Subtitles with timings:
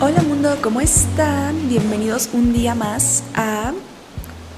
[0.00, 1.68] Hola mundo, ¿cómo están?
[1.68, 3.72] Bienvenidos un día más a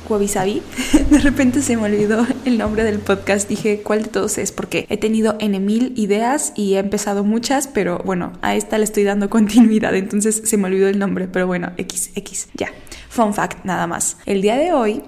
[0.06, 0.60] Wabisabi.
[1.10, 3.48] De repente se me olvidó el nombre del podcast.
[3.48, 4.52] Dije, ¿cuál de todos es?
[4.52, 8.84] Porque he tenido N mil ideas y he empezado muchas, pero bueno, a esta le
[8.84, 11.26] estoy dando continuidad, entonces se me olvidó el nombre.
[11.26, 12.68] Pero bueno, X, X, ya.
[13.08, 14.18] Fun fact, nada más.
[14.26, 15.02] El día de hoy,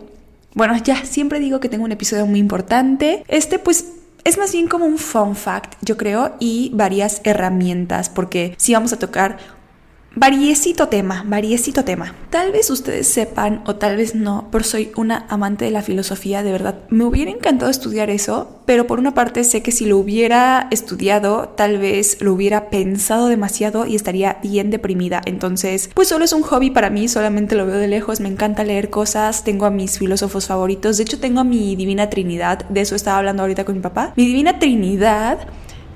[0.54, 3.22] bueno, ya siempre digo que tengo un episodio muy importante.
[3.28, 3.84] Este, pues
[4.24, 8.94] es más bien como un fun fact, yo creo, y varias herramientas, porque sí vamos
[8.94, 9.36] a tocar
[10.14, 12.14] Variecito tema, variecito tema.
[12.28, 16.42] Tal vez ustedes sepan o tal vez no, pero soy una amante de la filosofía,
[16.42, 16.80] de verdad.
[16.90, 21.48] Me hubiera encantado estudiar eso, pero por una parte sé que si lo hubiera estudiado,
[21.56, 25.22] tal vez lo hubiera pensado demasiado y estaría bien deprimida.
[25.24, 28.64] Entonces, pues solo es un hobby para mí, solamente lo veo de lejos, me encanta
[28.64, 32.82] leer cosas, tengo a mis filósofos favoritos, de hecho tengo a mi Divina Trinidad, de
[32.82, 34.12] eso estaba hablando ahorita con mi papá.
[34.16, 35.38] Mi Divina Trinidad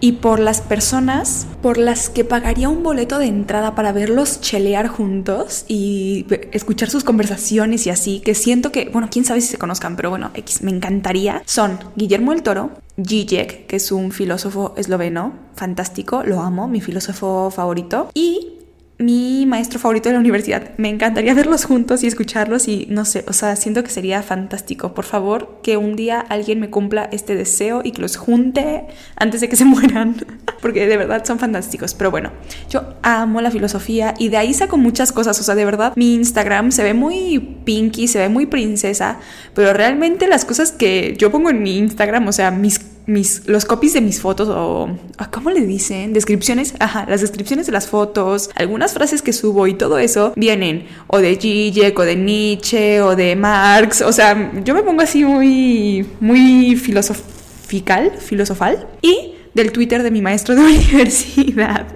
[0.07, 4.87] y por las personas por las que pagaría un boleto de entrada para verlos chelear
[4.87, 9.59] juntos y escuchar sus conversaciones y así, que siento que, bueno, quién sabe si se
[9.59, 12.71] conozcan, pero bueno, X, me encantaría, son Guillermo el Toro,
[13.05, 18.56] Zizek, que es un filósofo esloveno, fantástico, lo amo, mi filósofo favorito, y
[18.99, 20.71] mi maestro favorito de la universidad.
[20.79, 24.95] Me encantaría verlos juntos y escucharlos y no sé, o sea, siento que sería fantástico.
[24.95, 29.41] Por favor, que un día alguien me cumpla este deseo y que los junte antes
[29.43, 30.17] de que se mueran,
[30.63, 31.95] porque de verdad son fantásticos.
[31.95, 32.33] Pero bueno,
[32.71, 36.15] yo amo la filosofía y de ahí saco muchas cosas, o sea, de verdad mi
[36.15, 39.19] Instagram se ve muy pinky, se ve muy princesa,
[39.55, 43.65] pero realmente las cosas que yo pongo en mi Instagram, o sea, mis mis, los
[43.65, 46.13] copies de mis fotos o, ah, ¿cómo le dicen?
[46.13, 50.87] Descripciones, ajá, las descripciones de las fotos, algunas frases que subo y todo eso vienen
[51.07, 55.25] o de Zizek o de Nietzsche o de Marx, o sea, yo me pongo así
[55.25, 61.87] muy, muy filosofical, filosofal y del Twitter de mi maestro de universidad,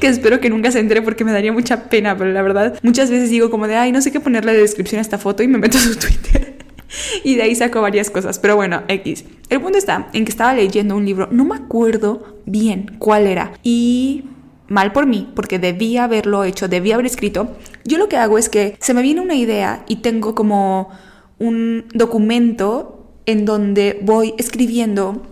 [0.00, 3.10] que espero que nunca se entere porque me daría mucha pena, pero la verdad muchas
[3.10, 5.48] veces digo como de, ay, no sé qué ponerle de descripción a esta foto y
[5.48, 6.55] me meto a su Twitter
[7.24, 8.38] y de ahí saco varias cosas.
[8.38, 9.24] Pero bueno, X.
[9.48, 13.52] El punto está en que estaba leyendo un libro, no me acuerdo bien cuál era.
[13.62, 14.24] Y
[14.68, 17.56] mal por mí, porque debía haberlo hecho, debía haber escrito.
[17.84, 20.90] Yo lo que hago es que se me viene una idea y tengo como
[21.38, 25.22] un documento en donde voy escribiendo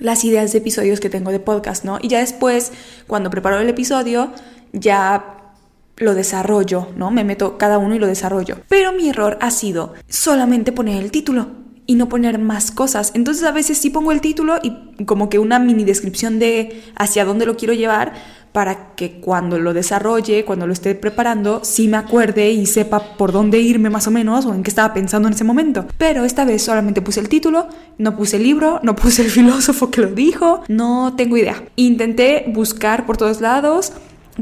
[0.00, 1.98] las ideas de episodios que tengo de podcast, ¿no?
[2.00, 2.72] Y ya después,
[3.06, 4.32] cuando preparo el episodio,
[4.72, 5.37] ya
[5.98, 7.10] lo desarrollo, ¿no?
[7.10, 8.58] Me meto cada uno y lo desarrollo.
[8.68, 11.48] Pero mi error ha sido solamente poner el título
[11.86, 13.12] y no poner más cosas.
[13.14, 17.24] Entonces a veces sí pongo el título y como que una mini descripción de hacia
[17.24, 18.12] dónde lo quiero llevar
[18.52, 23.32] para que cuando lo desarrolle, cuando lo esté preparando, sí me acuerde y sepa por
[23.32, 25.86] dónde irme más o menos o en qué estaba pensando en ese momento.
[25.96, 29.90] Pero esta vez solamente puse el título, no puse el libro, no puse el filósofo
[29.90, 31.62] que lo dijo, no tengo idea.
[31.76, 33.92] Intenté buscar por todos lados,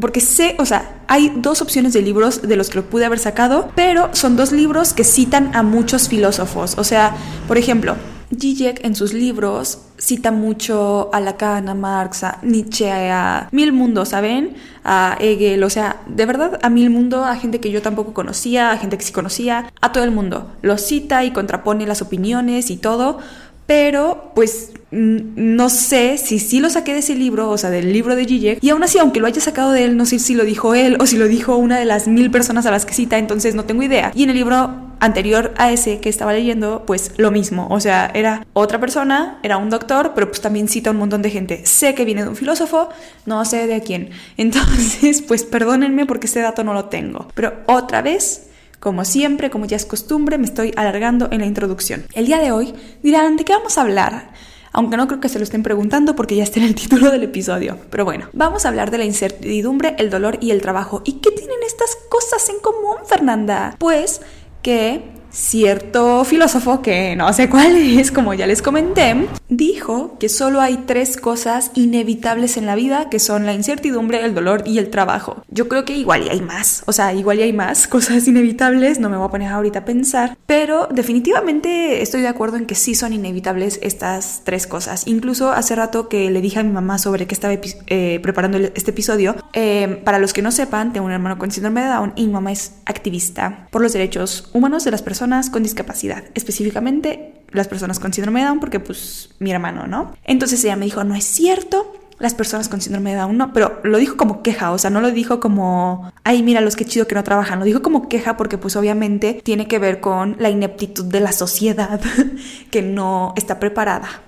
[0.00, 3.18] porque sé, o sea, hay dos opciones de libros de los que lo pude haber
[3.18, 6.76] sacado, pero son dos libros que citan a muchos filósofos.
[6.78, 7.16] O sea,
[7.48, 7.96] por ejemplo,
[8.34, 14.04] Zizek en sus libros cita mucho a Lacan, a Marx, a Nietzsche, a Mil Mundo,
[14.04, 14.56] ¿saben?
[14.84, 18.72] A Hegel, o sea, de verdad a Mil Mundo, a gente que yo tampoco conocía,
[18.72, 20.50] a gente que sí conocía, a todo el mundo.
[20.62, 23.18] Lo cita y contrapone las opiniones y todo,
[23.66, 28.14] pero pues no sé si sí lo saqué de ese libro, o sea, del libro
[28.14, 30.44] de Zizek, y aún así, aunque lo haya sacado de él, no sé si lo
[30.44, 33.18] dijo él o si lo dijo una de las mil personas a las que cita,
[33.18, 34.12] entonces no tengo idea.
[34.14, 38.10] Y en el libro anterior a ese que estaba leyendo, pues lo mismo, o sea,
[38.14, 41.66] era otra persona, era un doctor, pero pues también cita un montón de gente.
[41.66, 42.88] Sé que viene de un filósofo,
[43.26, 44.10] no sé de quién.
[44.36, 47.28] Entonces, pues perdónenme porque ese dato no lo tengo.
[47.34, 48.45] Pero otra vez,
[48.86, 52.06] como siempre, como ya es costumbre, me estoy alargando en la introducción.
[52.14, 54.30] El día de hoy dirán, ¿de qué vamos a hablar?
[54.70, 57.24] Aunque no creo que se lo estén preguntando porque ya está en el título del
[57.24, 57.78] episodio.
[57.90, 61.02] Pero bueno, vamos a hablar de la incertidumbre, el dolor y el trabajo.
[61.04, 63.74] ¿Y qué tienen estas cosas en común, Fernanda?
[63.80, 64.20] Pues
[64.62, 70.60] que cierto filósofo, que no sé cuál es, como ya les comenté, dijo que solo
[70.60, 74.88] hay tres cosas inevitables en la vida, que son la incertidumbre, el dolor y el
[74.88, 75.44] trabajo.
[75.50, 78.98] Yo creo que igual y hay más, o sea, igual y hay más cosas inevitables,
[78.98, 82.74] no me voy a poner ahorita a pensar, pero definitivamente estoy de acuerdo en que
[82.74, 85.06] sí son inevitables estas tres cosas.
[85.06, 88.90] Incluso hace rato que le dije a mi mamá sobre que estaba eh, preparando este
[88.90, 92.26] episodio, eh, para los que no sepan, tengo un hermano con síndrome de Down y
[92.26, 97.68] mi mamá es activista por los derechos humanos de las personas con discapacidad, específicamente las
[97.68, 100.14] personas con síndrome de Down, porque pues mi hermano, ¿no?
[100.24, 103.80] Entonces ella me dijo, no es cierto, las personas con síndrome de Down no, pero
[103.84, 107.06] lo dijo como queja, o sea, no lo dijo como, ay, mira los que chido
[107.06, 110.50] que no trabajan, lo dijo como queja porque pues obviamente tiene que ver con la
[110.50, 112.00] ineptitud de la sociedad
[112.70, 114.22] que no está preparada.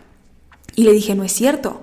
[0.74, 1.82] Y le dije, no es cierto.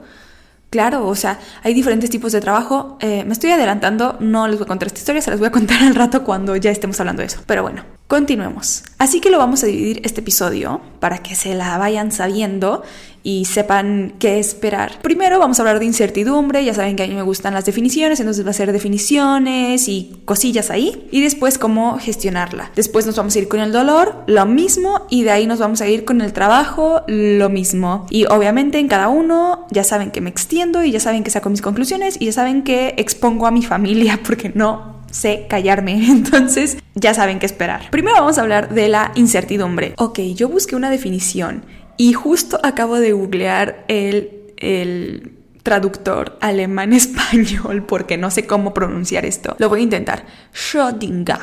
[0.69, 2.97] Claro, o sea, hay diferentes tipos de trabajo.
[2.99, 5.51] Eh, me estoy adelantando, no les voy a contar esta historia, se las voy a
[5.51, 7.39] contar al rato cuando ya estemos hablando de eso.
[7.45, 8.83] Pero bueno, continuemos.
[8.97, 12.83] Así que lo vamos a dividir este episodio para que se la vayan sabiendo
[13.25, 15.01] y sepan qué esperar.
[15.01, 18.19] Primero vamos a hablar de incertidumbre, ya saben que a mí me gustan las definiciones,
[18.19, 22.71] entonces va a ser definiciones y cosillas ahí, y después cómo gestionarla.
[22.75, 25.81] Después nos vamos a ir con el dolor, lo mismo, y de ahí nos vamos
[25.81, 28.05] a ir con el trabajo, lo mismo.
[28.11, 31.49] Y obviamente en cada uno ya saben que me extiendo y ya saben que saco
[31.49, 35.93] mis conclusiones y ya saben que expongo a mi familia porque no sé callarme.
[36.09, 37.89] Entonces, ya saben qué esperar.
[37.89, 39.93] Primero vamos a hablar de la incertidumbre.
[39.97, 41.65] Ok, yo busqué una definición
[41.97, 45.31] y justo acabo de googlear el, el
[45.63, 49.55] traductor alemán-español porque no sé cómo pronunciar esto.
[49.57, 50.25] Lo voy a intentar.
[50.53, 51.39] Schrödinger.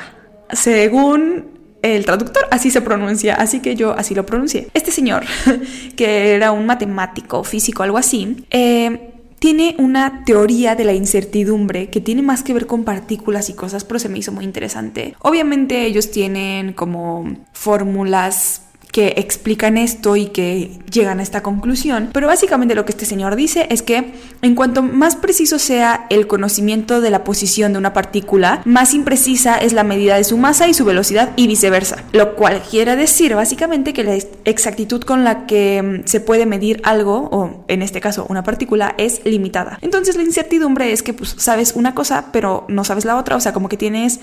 [0.52, 1.52] Según
[1.82, 4.69] el traductor así se pronuncia, así que yo así lo pronuncié.
[4.74, 5.24] Este señor,
[5.96, 9.11] que era un matemático, físico, algo así, eh,
[9.42, 13.82] tiene una teoría de la incertidumbre que tiene más que ver con partículas y cosas,
[13.82, 15.16] pero se me hizo muy interesante.
[15.18, 18.62] Obviamente ellos tienen como fórmulas
[18.92, 23.36] que explican esto y que llegan a esta conclusión, pero básicamente lo que este señor
[23.36, 24.12] dice es que
[24.42, 29.56] en cuanto más preciso sea el conocimiento de la posición de una partícula, más imprecisa
[29.56, 33.34] es la medida de su masa y su velocidad y viceversa, lo cual quiere decir
[33.34, 38.02] básicamente que la exactitud con la que mm, se puede medir algo, o en este
[38.02, 39.78] caso una partícula, es limitada.
[39.80, 43.40] Entonces la incertidumbre es que pues sabes una cosa pero no sabes la otra, o
[43.40, 44.20] sea, como que tienes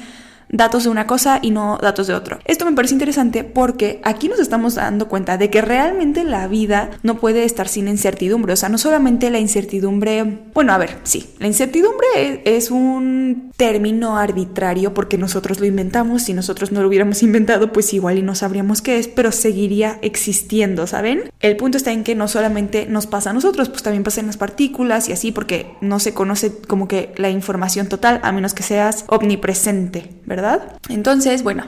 [0.49, 2.39] datos de una cosa y no datos de otro.
[2.45, 6.89] Esto me parece interesante porque aquí nos estamos dando cuenta de que realmente la vida
[7.03, 8.53] no puede estar sin incertidumbre.
[8.53, 14.17] O sea, no solamente la incertidumbre, bueno, a ver, sí, la incertidumbre es un término
[14.17, 16.23] arbitrario porque nosotros lo inventamos.
[16.23, 19.99] Si nosotros no lo hubiéramos inventado, pues igual y no sabríamos qué es, pero seguiría
[20.01, 21.31] existiendo, ¿saben?
[21.39, 24.27] El punto está en que no solamente nos pasa a nosotros, pues también pasa en
[24.27, 28.53] las partículas y así porque no se conoce como que la información total a menos
[28.53, 30.38] que seas omnipresente, ¿verdad?
[30.89, 31.65] Entonces, bueno,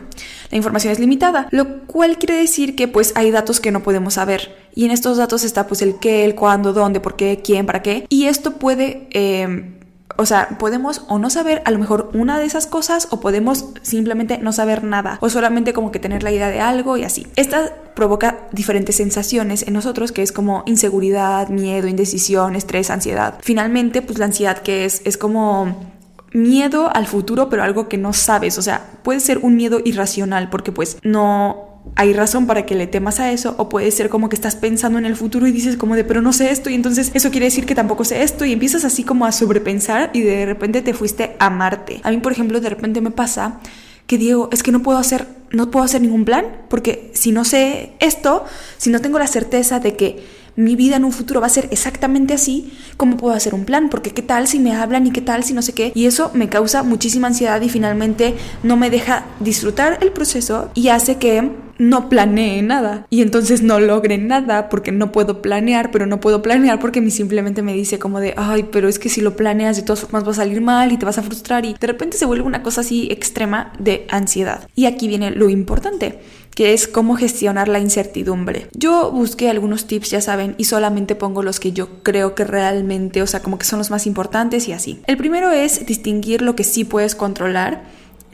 [0.50, 4.16] la información es limitada, lo cual quiere decir que pues hay datos que no podemos
[4.16, 4.56] saber.
[4.74, 7.82] Y en estos datos está pues el qué, el cuándo, dónde, por qué, quién, para
[7.82, 8.06] qué.
[8.10, 9.08] Y esto puede...
[9.12, 9.78] Eh,
[10.18, 13.66] o sea, podemos o no saber a lo mejor una de esas cosas o podemos
[13.82, 17.28] simplemente no saber nada o solamente como que tener la idea de algo y así.
[17.36, 23.36] Esta provoca diferentes sensaciones en nosotros que es como inseguridad, miedo, indecisión, estrés, ansiedad.
[23.42, 25.92] Finalmente, pues la ansiedad que es es como
[26.34, 28.58] miedo al futuro, pero algo que no sabes.
[28.58, 32.88] O sea, puede ser un miedo irracional porque pues no hay razón para que le
[32.88, 35.78] temas a eso o puede ser como que estás pensando en el futuro y dices
[35.78, 38.46] como de pero no sé esto y entonces eso quiere decir que tampoco sé esto
[38.46, 42.00] y empiezas así como a sobrepensar y de repente te fuiste a Marte.
[42.04, 43.60] A mí por ejemplo de repente me pasa
[44.08, 47.44] que digo, es que no puedo hacer no puedo hacer ningún plan porque si no
[47.44, 48.46] sé esto,
[48.78, 50.24] si no tengo la certeza de que
[50.56, 53.90] mi vida en un futuro va a ser exactamente así, ¿cómo puedo hacer un plan?
[53.90, 55.92] Porque qué tal si me hablan y qué tal si no sé qué.
[55.96, 60.90] Y eso me causa muchísima ansiedad y finalmente no me deja disfrutar el proceso y
[60.90, 61.52] hace que
[61.82, 66.44] no planee nada y entonces no logre nada porque no puedo planear, pero no puedo
[66.44, 69.82] planear porque simplemente me dice como de, ay, pero es que si lo planeas de
[69.82, 72.26] todas formas va a salir mal y te vas a frustrar y de repente se
[72.26, 74.68] vuelve una cosa así extrema de ansiedad.
[74.76, 76.20] Y aquí viene lo importante
[76.56, 78.68] que es cómo gestionar la incertidumbre.
[78.74, 83.22] Yo busqué algunos tips, ya saben, y solamente pongo los que yo creo que realmente,
[83.22, 85.02] o sea, como que son los más importantes y así.
[85.08, 87.84] El primero es distinguir lo que sí puedes controlar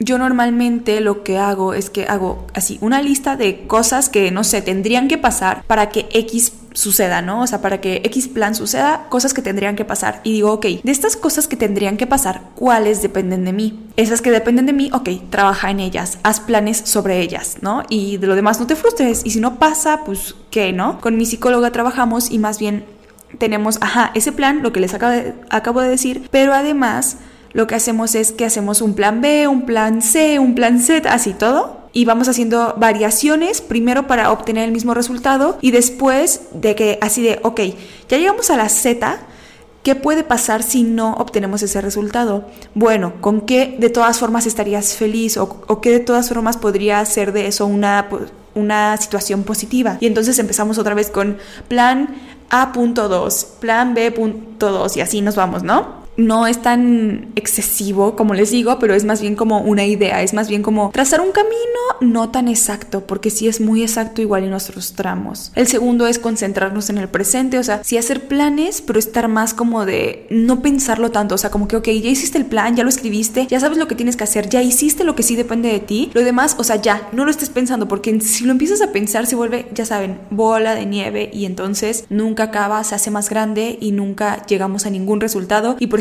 [0.00, 4.44] yo normalmente lo que hago es que hago así una lista de cosas que no
[4.44, 7.42] sé, tendrían que pasar para que X suceda, ¿no?
[7.42, 10.20] O sea, para que X plan suceda, cosas que tendrían que pasar.
[10.22, 13.88] Y digo, ok, de estas cosas que tendrían que pasar, ¿cuáles dependen de mí?
[13.96, 17.82] Esas que dependen de mí, ok, trabaja en ellas, haz planes sobre ellas, ¿no?
[17.88, 19.22] Y de lo demás no te frustres.
[19.24, 21.00] Y si no pasa, pues, ¿qué, no?
[21.00, 22.84] Con mi psicóloga trabajamos y más bien
[23.38, 27.16] tenemos, ajá, ese plan, lo que les acabo de, acabo de decir, pero además
[27.52, 31.12] lo que hacemos es que hacemos un plan B, un plan C, un plan Z,
[31.12, 31.77] así todo.
[31.92, 37.22] Y vamos haciendo variaciones, primero para obtener el mismo resultado y después de que así
[37.22, 37.60] de, ok,
[38.08, 39.18] ya llegamos a la Z,
[39.82, 42.44] ¿Qué puede pasar si no obtenemos ese resultado?
[42.74, 47.32] Bueno, ¿con qué de todas formas estarías feliz o, qué de todas formas podría ser
[47.32, 48.06] de eso una,
[48.54, 49.96] una situación positiva?
[50.00, 52.16] Y entonces empezamos otra vez con plan
[52.50, 56.07] A.2, plan B.2 y así nos vamos, ¿no?
[56.18, 60.34] No es tan excesivo como les digo, pero es más bien como una idea, es
[60.34, 61.56] más bien como trazar un camino
[62.00, 65.52] no tan exacto, porque si es muy exacto igual y nos frustramos.
[65.54, 69.54] El segundo es concentrarnos en el presente, o sea, sí hacer planes, pero estar más
[69.54, 72.82] como de no pensarlo tanto, o sea, como que, ok, ya hiciste el plan, ya
[72.82, 75.70] lo escribiste, ya sabes lo que tienes que hacer, ya hiciste lo que sí depende
[75.70, 78.82] de ti, lo demás, o sea, ya, no lo estés pensando, porque si lo empiezas
[78.82, 83.10] a pensar se vuelve, ya saben, bola de nieve y entonces nunca acaba, se hace
[83.10, 85.76] más grande y nunca llegamos a ningún resultado.
[85.78, 86.00] Y por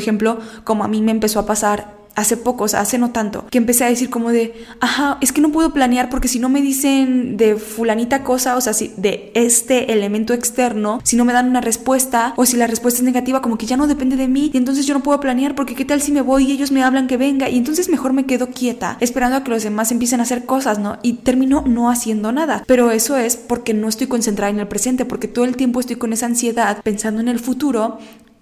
[0.64, 3.60] como a mí me empezó a pasar hace poco, o sea, hace no tanto, que
[3.60, 6.64] empecé a decir como de, ajá, es que no puedo planear porque si no me
[6.64, 11.48] dicen de fulanita cosa, o sea, si de este elemento externo, si no me dan
[11.48, 14.50] una respuesta o si la respuesta es negativa, como que ya no depende de mí
[14.52, 16.84] y entonces yo no puedo planear porque qué tal si me voy y ellos me
[16.84, 20.20] hablan que venga y entonces mejor me quedo quieta esperando a que los demás empiecen
[20.20, 20.98] a hacer cosas, ¿no?
[21.04, 22.64] Y termino no haciendo nada.
[22.66, 25.98] Pero eso es porque no estoy concentrada en el presente, porque todo el tiempo estoy
[25.98, 28.00] con esa ansiedad pensando en el futuro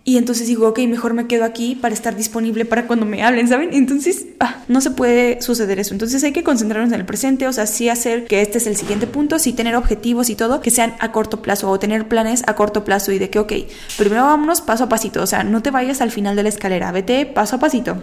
[0.08, 3.48] y entonces digo, ok, mejor me quedo aquí para estar disponible para cuando me hablen,
[3.48, 3.74] ¿saben?
[3.74, 5.96] Entonces, ah, no se puede suceder eso.
[5.96, 8.78] Entonces hay que concentrarnos en el presente, o sea, sí hacer que este es el
[8.78, 12.44] siguiente punto, sí tener objetivos y todo que sean a corto plazo o tener planes
[12.46, 13.54] a corto plazo y de que, ok,
[13.98, 16.92] primero vámonos paso a pasito, o sea, no te vayas al final de la escalera,
[16.92, 17.98] vete paso a pasito.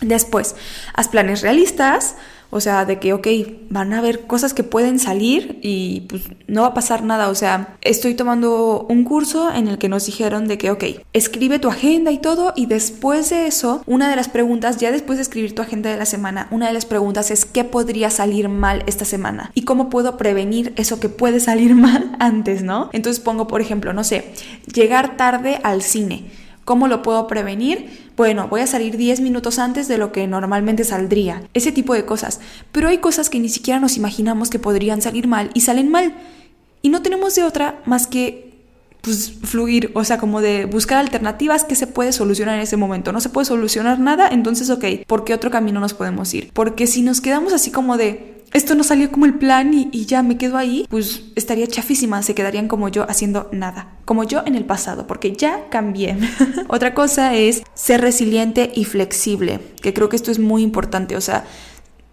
[0.00, 0.56] Después,
[0.94, 2.14] haz planes realistas,
[2.50, 3.26] o sea, de que, ok,
[3.68, 7.28] van a haber cosas que pueden salir y pues no va a pasar nada.
[7.28, 11.58] O sea, estoy tomando un curso en el que nos dijeron de que, ok, escribe
[11.58, 15.22] tu agenda y todo y después de eso, una de las preguntas, ya después de
[15.22, 18.82] escribir tu agenda de la semana, una de las preguntas es qué podría salir mal
[18.86, 22.88] esta semana y cómo puedo prevenir eso que puede salir mal antes, ¿no?
[22.92, 24.32] Entonces pongo, por ejemplo, no sé,
[24.72, 26.24] llegar tarde al cine.
[26.68, 28.08] ¿Cómo lo puedo prevenir?
[28.18, 32.04] bueno, voy a salir 10 minutos antes de lo que normalmente saldría, ese tipo de
[32.04, 32.40] cosas.
[32.72, 36.14] Pero hay cosas que ni siquiera nos imaginamos que podrían salir mal y salen mal.
[36.82, 38.58] Y no tenemos de otra más que
[39.00, 43.12] pues fluir, o sea, como de buscar alternativas que se puede solucionar en ese momento.
[43.12, 46.50] No se puede solucionar nada, entonces, ok, ¿por qué otro camino nos podemos ir?
[46.52, 50.22] Porque si nos quedamos así como de, esto no salió como el plan y, ya
[50.22, 54.54] me quedo ahí, pues estaría chafísima, se quedarían como yo haciendo nada, como yo en
[54.54, 56.16] el pasado, porque ya cambié.
[56.68, 61.20] Otra cosa es ser resiliente y flexible, que creo que esto es muy importante, o
[61.20, 61.44] sea,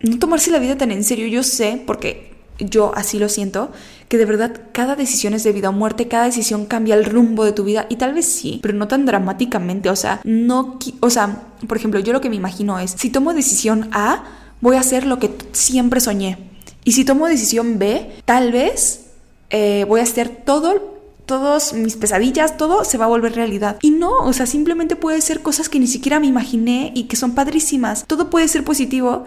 [0.02, 3.72] no tomarse la vida tan en serio, yo sé, porque yo así lo siento,
[4.08, 7.44] que de verdad cada decisión es de vida o muerte, cada decisión cambia el rumbo
[7.44, 11.10] de tu vida y tal vez sí, pero no tan dramáticamente, o sea, no, o
[11.10, 14.24] sea, por ejemplo, yo lo que me imagino es, si tomo decisión A,
[14.66, 16.40] voy a hacer lo que siempre soñé.
[16.84, 19.12] Y si tomo decisión B, tal vez
[19.52, 20.96] eh, voy a hacer todo
[21.28, 23.78] todos mis pesadillas, todo se va a volver realidad.
[23.82, 27.16] Y no, o sea, simplemente puede ser cosas que ni siquiera me imaginé y que
[27.16, 28.06] son padrísimas.
[28.08, 29.26] Todo puede ser positivo,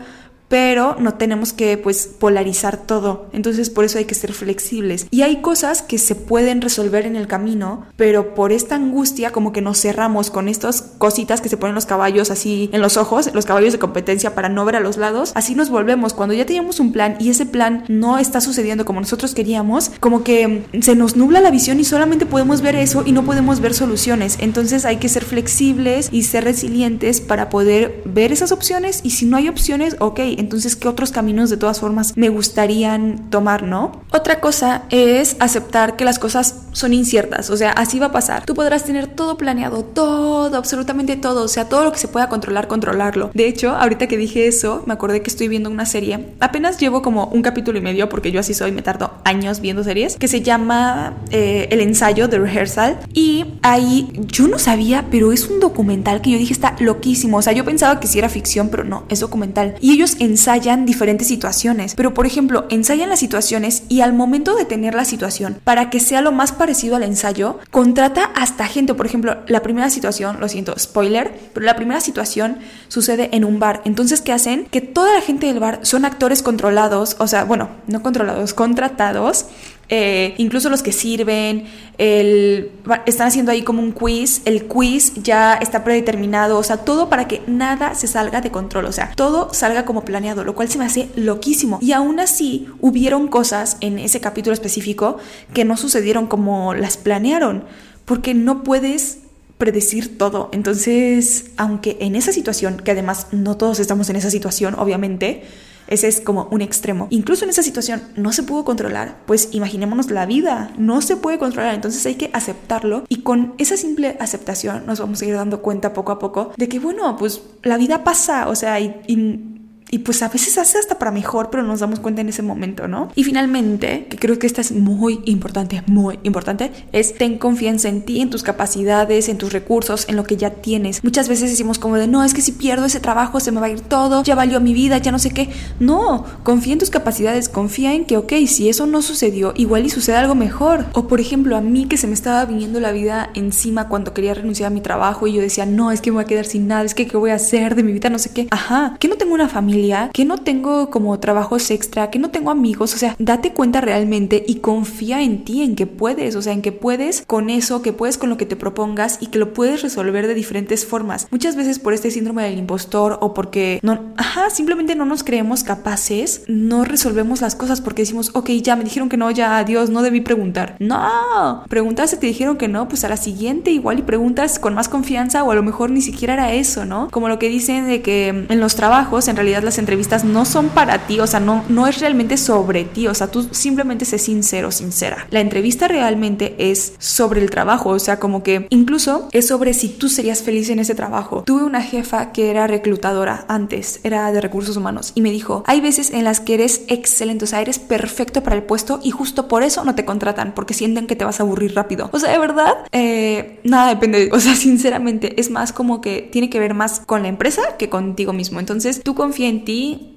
[0.49, 3.27] pero no tenemos que pues polarizar todo.
[3.33, 5.07] Entonces por eso hay que ser flexibles.
[5.11, 9.53] Y hay cosas que se pueden resolver en el camino, pero por esta angustia como
[9.53, 13.31] que nos cerramos con estas cositas que se ponen los caballos así en los ojos,
[13.35, 15.33] los caballos de competencia para no ver a los lados.
[15.35, 16.15] Así nos volvemos.
[16.15, 20.25] Cuando ya teníamos un plan y ese plan no está sucediendo como nosotros queríamos, como
[20.25, 23.75] que se nos nubla la visión y solamente podemos ver eso y no podemos ver
[23.75, 24.39] soluciones.
[24.41, 29.27] Entonces hay que ser flexibles y ser resilientes para poder ver esas opciones y si
[29.27, 34.03] no hay opciones, ok, entonces qué otros caminos de todas formas me gustarían tomar, ¿no?
[34.13, 38.45] Otra cosa es aceptar que las cosas son inciertas, o sea, así va a pasar.
[38.45, 42.29] Tú podrás tener todo planeado, todo, absolutamente todo, o sea, todo lo que se pueda
[42.29, 43.31] controlar, controlarlo.
[43.35, 47.03] De hecho, ahorita que dije eso, me acordé que estoy viendo una serie, apenas llevo
[47.03, 50.29] como un capítulo y medio, porque yo así soy, me tardo años viendo series, que
[50.29, 55.61] se llama eh, El ensayo de rehearsal, y ahí yo no sabía, pero es un
[55.61, 58.85] documental que yo dije está loquísimo, o sea, yo pensaba que sí era ficción, pero
[58.85, 59.75] no, es documental.
[59.81, 64.65] Y ellos ensayan diferentes situaciones, pero por ejemplo, ensayan las situaciones y al momento de
[64.65, 69.07] tener la situación, para que sea lo más parecido al ensayo, contrata hasta gente, por
[69.07, 72.59] ejemplo, la primera situación, lo siento, spoiler, pero la primera situación
[72.89, 73.81] sucede en un bar.
[73.87, 74.67] Entonces, ¿qué hacen?
[74.67, 79.47] Que toda la gente del bar son actores controlados, o sea, bueno, no controlados, contratados
[79.91, 81.65] eh, incluso los que sirven,
[81.97, 82.71] el,
[83.07, 87.27] están haciendo ahí como un quiz, el quiz ya está predeterminado, o sea, todo para
[87.27, 90.79] que nada se salga de control, o sea, todo salga como planeado, lo cual se
[90.79, 91.79] me hace loquísimo.
[91.81, 95.17] Y aún así hubieron cosas en ese capítulo específico
[95.55, 97.65] que no sucedieron como las planearon,
[98.05, 99.19] porque no puedes
[99.57, 100.51] predecir todo.
[100.53, 105.45] Entonces, aunque en esa situación, que además no todos estamos en esa situación, obviamente,
[105.89, 107.09] ese es como un extremo.
[107.11, 111.39] Incluso en esa situación no se pudo controlar, pues imaginémonos la vida, no se puede
[111.39, 115.63] controlar, entonces hay que aceptarlo y con esa simple aceptación nos vamos a ir dando
[115.63, 119.55] cuenta poco a poco de que bueno, pues la vida pasa, o sea, y,
[119.99, 123.11] pues a veces hace hasta para mejor, pero nos damos cuenta en ese momento, ¿no?
[123.15, 128.03] Y finalmente, que creo que esta es muy importante, muy importante, es ten confianza en
[128.03, 131.03] ti, en tus capacidades, en tus recursos, en lo que ya tienes.
[131.03, 133.67] Muchas veces decimos como de, no, es que si pierdo ese trabajo se me va
[133.67, 135.49] a ir todo, ya valió mi vida, ya no sé qué.
[135.81, 139.91] No, confía en tus capacidades, confía en que, ok, si eso no sucedió, igual y
[139.91, 140.87] sucede algo mejor.
[140.93, 144.35] O por ejemplo, a mí que se me estaba viniendo la vida encima cuando quería
[144.35, 146.67] renunciar a mi trabajo y yo decía, no, es que me voy a quedar sin
[146.67, 148.49] nada, es que qué voy a hacer de mi vida, no sé qué.
[148.51, 149.78] Ajá, que no tengo una familia,
[150.13, 154.45] que no tengo como trabajos extra, que no tengo amigos, o sea, date cuenta realmente
[154.47, 157.93] y confía en ti, en que puedes, o sea, en que puedes con eso, que
[157.93, 161.29] puedes con lo que te propongas y que lo puedes resolver de diferentes formas.
[161.31, 165.65] Muchas veces por este síndrome del impostor o porque no, ajá, simplemente no nos creemos
[165.65, 169.91] capaces, no resolvemos las cosas porque decimos, ok, ya me dijeron que no, ya adiós,
[169.91, 170.77] no debí preguntar.
[170.79, 174.75] No, preguntas si te dijeron que no, pues a la siguiente igual y preguntas con
[174.75, 177.09] más confianza o a lo mejor ni siquiera era eso, ¿no?
[177.11, 180.71] Como lo que dicen de que en los trabajos, en realidad las entrevistas no son
[180.71, 184.19] para ti, o sea, no, no es realmente sobre ti, o sea, tú simplemente sé
[184.19, 185.27] sincero, sincera.
[185.31, 189.89] La entrevista realmente es sobre el trabajo, o sea, como que incluso es sobre si
[189.89, 191.43] tú serías feliz en ese trabajo.
[191.45, 195.83] Tuve una jefa que era reclutadora antes, era de recursos humanos, y me dijo, hay
[195.83, 199.49] veces en las que eres excelente, o sea, eres perfecto para el puesto y justo
[199.49, 202.09] por eso no te contratan, porque sienten que te vas a aburrir rápido.
[202.13, 206.49] O sea, de verdad, eh, nada depende, o sea, sinceramente, es más como que tiene
[206.49, 208.61] que ver más con la empresa que contigo mismo.
[208.61, 209.58] Entonces, tú confía en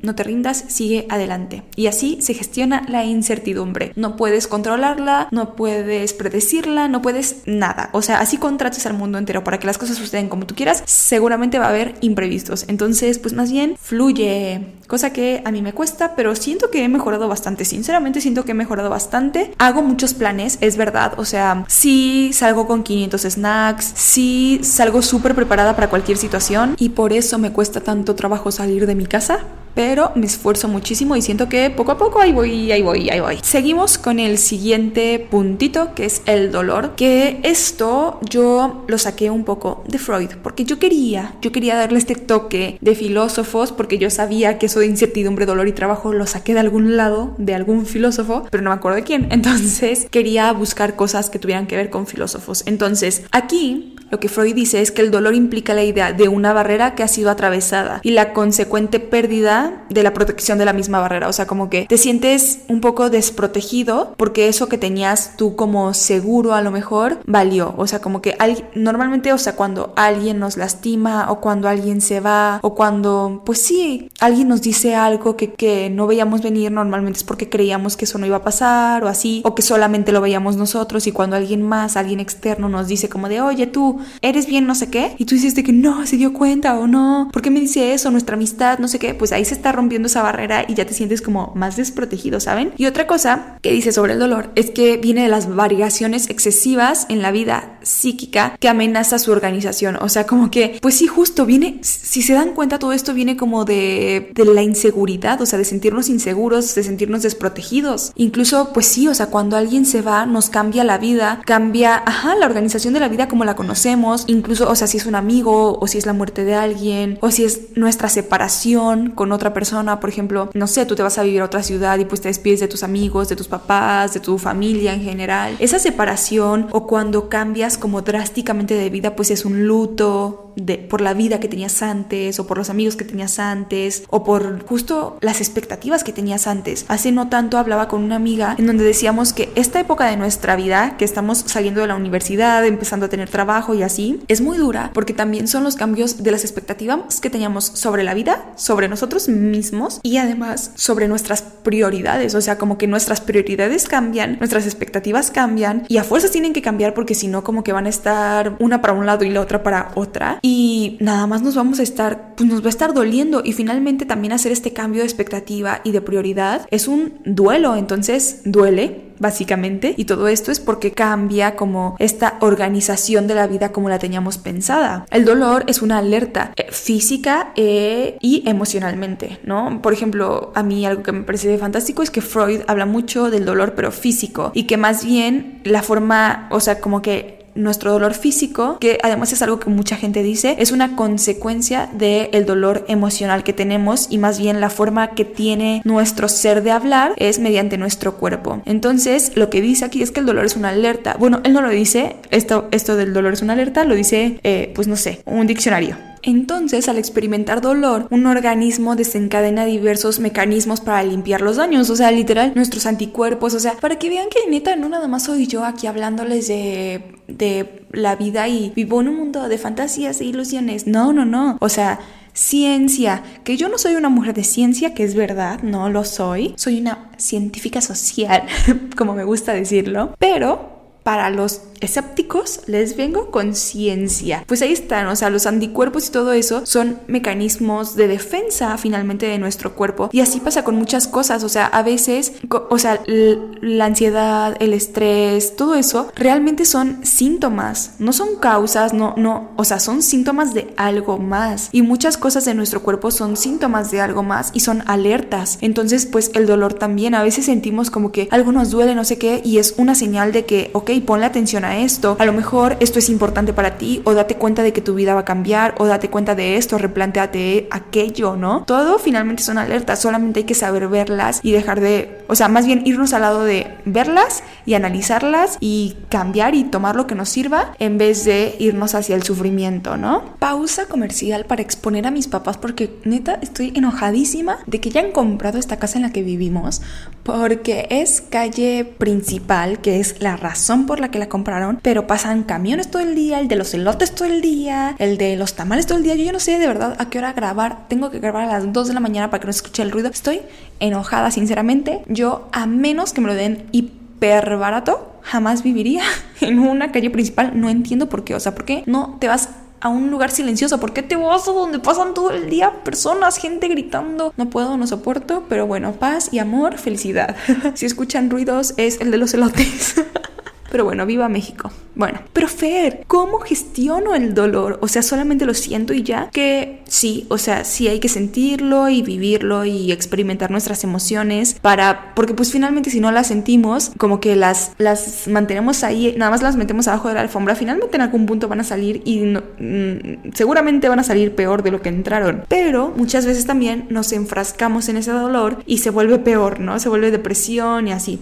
[0.02, 1.64] no te rindas, sigue adelante.
[1.76, 3.94] Y así se gestiona la incertidumbre.
[3.96, 7.90] No puedes controlarla, no puedes predecirla, no puedes nada.
[7.94, 10.84] O sea, así contrates al mundo entero para que las cosas sucedan como tú quieras,
[10.86, 12.66] seguramente va a haber imprevistos.
[12.68, 14.76] Entonces, pues más bien, fluye.
[14.88, 17.64] Cosa que a mí me cuesta, pero siento que he mejorado bastante.
[17.64, 19.54] Sinceramente, siento que he mejorado bastante.
[19.58, 21.14] Hago muchos planes, es verdad.
[21.18, 26.90] O sea, sí salgo con 500 snacks, sí salgo súper preparada para cualquier situación y
[26.90, 29.31] por eso me cuesta tanto trabajo salir de mi casa
[29.74, 33.20] pero me esfuerzo muchísimo y siento que poco a poco ahí voy, ahí voy, ahí
[33.20, 33.40] voy.
[33.42, 39.44] Seguimos con el siguiente puntito que es el dolor, que esto yo lo saqué un
[39.44, 44.10] poco de Freud, porque yo quería, yo quería darle este toque de filósofos, porque yo
[44.10, 47.86] sabía que eso de incertidumbre, dolor y trabajo lo saqué de algún lado, de algún
[47.86, 49.28] filósofo, pero no me acuerdo de quién.
[49.32, 52.64] Entonces quería buscar cosas que tuvieran que ver con filósofos.
[52.66, 56.52] Entonces aquí lo que Freud dice es que el dolor implica la idea de una
[56.52, 61.00] barrera que ha sido atravesada y la consecuente pérdida de la protección de la misma
[61.00, 61.30] barrera.
[61.30, 65.94] O sea, como que te sientes un poco desprotegido porque eso que tenías tú como
[65.94, 67.74] seguro a lo mejor valió.
[67.78, 68.36] O sea, como que
[68.76, 73.62] normalmente, o sea, cuando alguien nos lastima o cuando alguien se va o cuando, pues
[73.62, 78.06] sí, alguien nos dice algo que, que no veíamos venir, normalmente es porque creíamos que
[78.06, 81.38] eso no iba a pasar o así, o que solamente lo veíamos nosotros y cuando
[81.38, 85.16] alguien más, alguien externo nos dice como de, oye, tú eres bien no sé qué,
[85.18, 87.94] y tú dices de que no, se dio cuenta o no, ¿por qué me dice
[87.94, 88.12] eso?
[88.12, 90.94] Nuestra amistad, no sé qué, pues ahí se está rompiendo esa barrera y ya te
[90.94, 92.74] sientes como más desprotegido, ¿saben?
[92.78, 97.06] Y otra cosa que dice sobre el dolor es que viene de las variaciones excesivas
[97.10, 101.46] en la vida psíquica que amenaza su organización, o sea, como que, pues sí, justo
[101.46, 105.60] viene, si se dan cuenta, todo esto viene como de, de la inseguridad, o sea,
[105.60, 108.12] de sentirnos inseguros, de sentirnos desprotegidos.
[108.16, 112.36] Incluso, pues sí, o sea, cuando alguien se va, nos cambia la vida, cambia, ajá,
[112.36, 115.78] la organización de la vida como la conocemos incluso, o sea, si es un amigo,
[115.80, 120.00] o si es la muerte de alguien, o si es nuestra separación con otra persona,
[120.00, 122.28] por ejemplo, no sé, tú te vas a vivir a otra ciudad y pues te
[122.28, 125.56] despides de tus amigos, de tus papás, de tu familia en general.
[125.60, 131.02] Esa separación o cuando cambias como drásticamente de vida, pues es un luto de, por
[131.02, 135.18] la vida que tenías antes, o por los amigos que tenías antes, o por justo
[135.22, 136.86] las expectativas que tenías antes.
[136.88, 140.56] Hace no tanto hablaba con una amiga en donde decíamos que esta época de nuestra
[140.56, 144.58] vida, que estamos saliendo de la universidad, empezando a tener trabajo y así, es muy
[144.58, 148.88] dura porque también son los cambios de las expectativas que teníamos sobre la vida, sobre
[148.88, 152.36] nosotros mismos y además sobre nuestras prioridades.
[152.36, 156.62] O sea, como que nuestras prioridades cambian, nuestras expectativas cambian y a fuerzas tienen que
[156.62, 159.42] cambiar porque si no, como que van a estar una para un lado y la
[159.42, 160.40] otra para otra.
[160.42, 164.06] Y nada más nos vamos a estar, pues nos va a estar doliendo y finalmente
[164.06, 167.76] también hacer este cambio de expectativa y de prioridad es un duelo.
[167.76, 169.94] Entonces, duele básicamente.
[169.96, 174.38] Y todo esto es porque cambia como esta organización de la vida como la teníamos
[174.38, 175.06] pensada.
[175.12, 179.82] El dolor es una alerta eh, física eh, y emocionalmente, ¿no?
[179.82, 183.46] Por ejemplo, a mí algo que me parece fantástico es que Freud habla mucho del
[183.46, 188.14] dolor pero físico y que más bien la forma, o sea, como que nuestro dolor
[188.14, 193.44] físico, que además es algo que mucha gente dice, es una consecuencia del dolor emocional
[193.44, 197.78] que tenemos y más bien la forma que tiene nuestro ser de hablar es mediante
[197.78, 198.62] nuestro cuerpo.
[198.66, 201.16] Entonces, lo que dice aquí es que el dolor es una alerta.
[201.20, 204.72] Bueno, él no lo dice, esto, esto del dolor es una alerta, lo dice, eh,
[204.76, 205.98] pues no sé, un diccionario.
[206.24, 212.12] Entonces, al experimentar dolor, un organismo desencadena diversos mecanismos para limpiar los daños, o sea,
[212.12, 215.66] literal, nuestros anticuerpos, o sea, para que vean que neta, no nada más soy yo
[215.66, 220.86] aquí hablándoles de, de la vida y vivo en un mundo de fantasías e ilusiones.
[220.86, 221.58] No, no, no.
[221.60, 222.00] O sea,
[222.34, 226.54] ciencia, que yo no soy una mujer de ciencia, que es verdad, no lo soy.
[226.58, 228.46] Soy una científica social,
[228.98, 234.44] como me gusta decirlo, pero para los escépticos les vengo con ciencia.
[234.48, 239.26] Pues ahí están, o sea, los anticuerpos y todo eso son mecanismos de defensa finalmente
[239.26, 240.10] de nuestro cuerpo.
[240.12, 242.34] Y así pasa con muchas cosas, o sea, a veces,
[242.70, 249.14] o sea, la ansiedad, el estrés, todo eso realmente son síntomas, no son causas, no,
[249.18, 251.70] no, o sea, son síntomas de algo más.
[251.72, 255.58] Y muchas cosas de nuestro cuerpo son síntomas de algo más y son alertas.
[255.62, 259.18] Entonces, pues el dolor también, a veces sentimos como que algo nos duele, no sé
[259.18, 262.78] qué, y es una señal de que, ok, ponle atención a esto, a lo mejor
[262.80, 265.76] esto es importante para ti o date cuenta de que tu vida va a cambiar
[265.78, 268.64] o date cuenta de esto, replanteate aquello, ¿no?
[268.66, 272.66] Todo finalmente son alertas, solamente hay que saber verlas y dejar de, o sea, más
[272.66, 277.30] bien irnos al lado de verlas y analizarlas y cambiar y tomar lo que nos
[277.30, 280.36] sirva en vez de irnos hacia el sufrimiento, ¿no?
[280.40, 285.12] Pausa comercial para exponer a mis papás porque neta estoy enojadísima de que ya han
[285.12, 286.82] comprado esta casa en la que vivimos
[287.24, 292.44] porque es calle principal, que es la razón por la que la compraron, pero pasan
[292.44, 295.86] camiones todo el día, el de los elotes todo el día, el de los tamales
[295.86, 296.16] todo el día.
[296.16, 297.88] Yo no sé de verdad a qué hora grabar.
[297.88, 299.92] Tengo que grabar a las 2 de la mañana para que no se escuche el
[299.92, 300.10] ruido.
[300.10, 300.42] Estoy
[300.80, 302.02] enojada, sinceramente.
[302.08, 306.04] Yo, a menos que me lo den hiper barato, jamás viviría
[306.42, 307.60] en una calle principal.
[307.60, 308.36] No entiendo por qué.
[308.36, 309.50] O sea, ¿por qué no te vas
[309.82, 310.80] a un lugar silencioso?
[310.80, 314.34] ¿Por qué te vas a donde pasan todo el día personas, gente gritando?
[314.38, 317.36] No puedo, no soporto, pero bueno, paz y amor, felicidad.
[317.74, 319.96] si escuchan ruidos es el de los elotes.
[320.72, 321.70] Pero bueno, viva México.
[321.96, 324.80] Bueno, pero Fer, ¿cómo gestiono el dolor?
[324.82, 326.30] O sea, solamente lo siento y ya.
[326.32, 332.14] Que sí, o sea, sí hay que sentirlo y vivirlo y experimentar nuestras emociones para,
[332.16, 336.42] porque pues finalmente si no las sentimos, como que las, las mantenemos ahí, nada más
[336.42, 340.32] las metemos abajo de la alfombra, finalmente en algún punto van a salir y mm,
[340.34, 342.46] seguramente van a salir peor de lo que entraron.
[342.48, 346.80] Pero muchas veces también nos enfrascamos en ese dolor y se vuelve peor, ¿no?
[346.80, 348.22] Se vuelve depresión y así.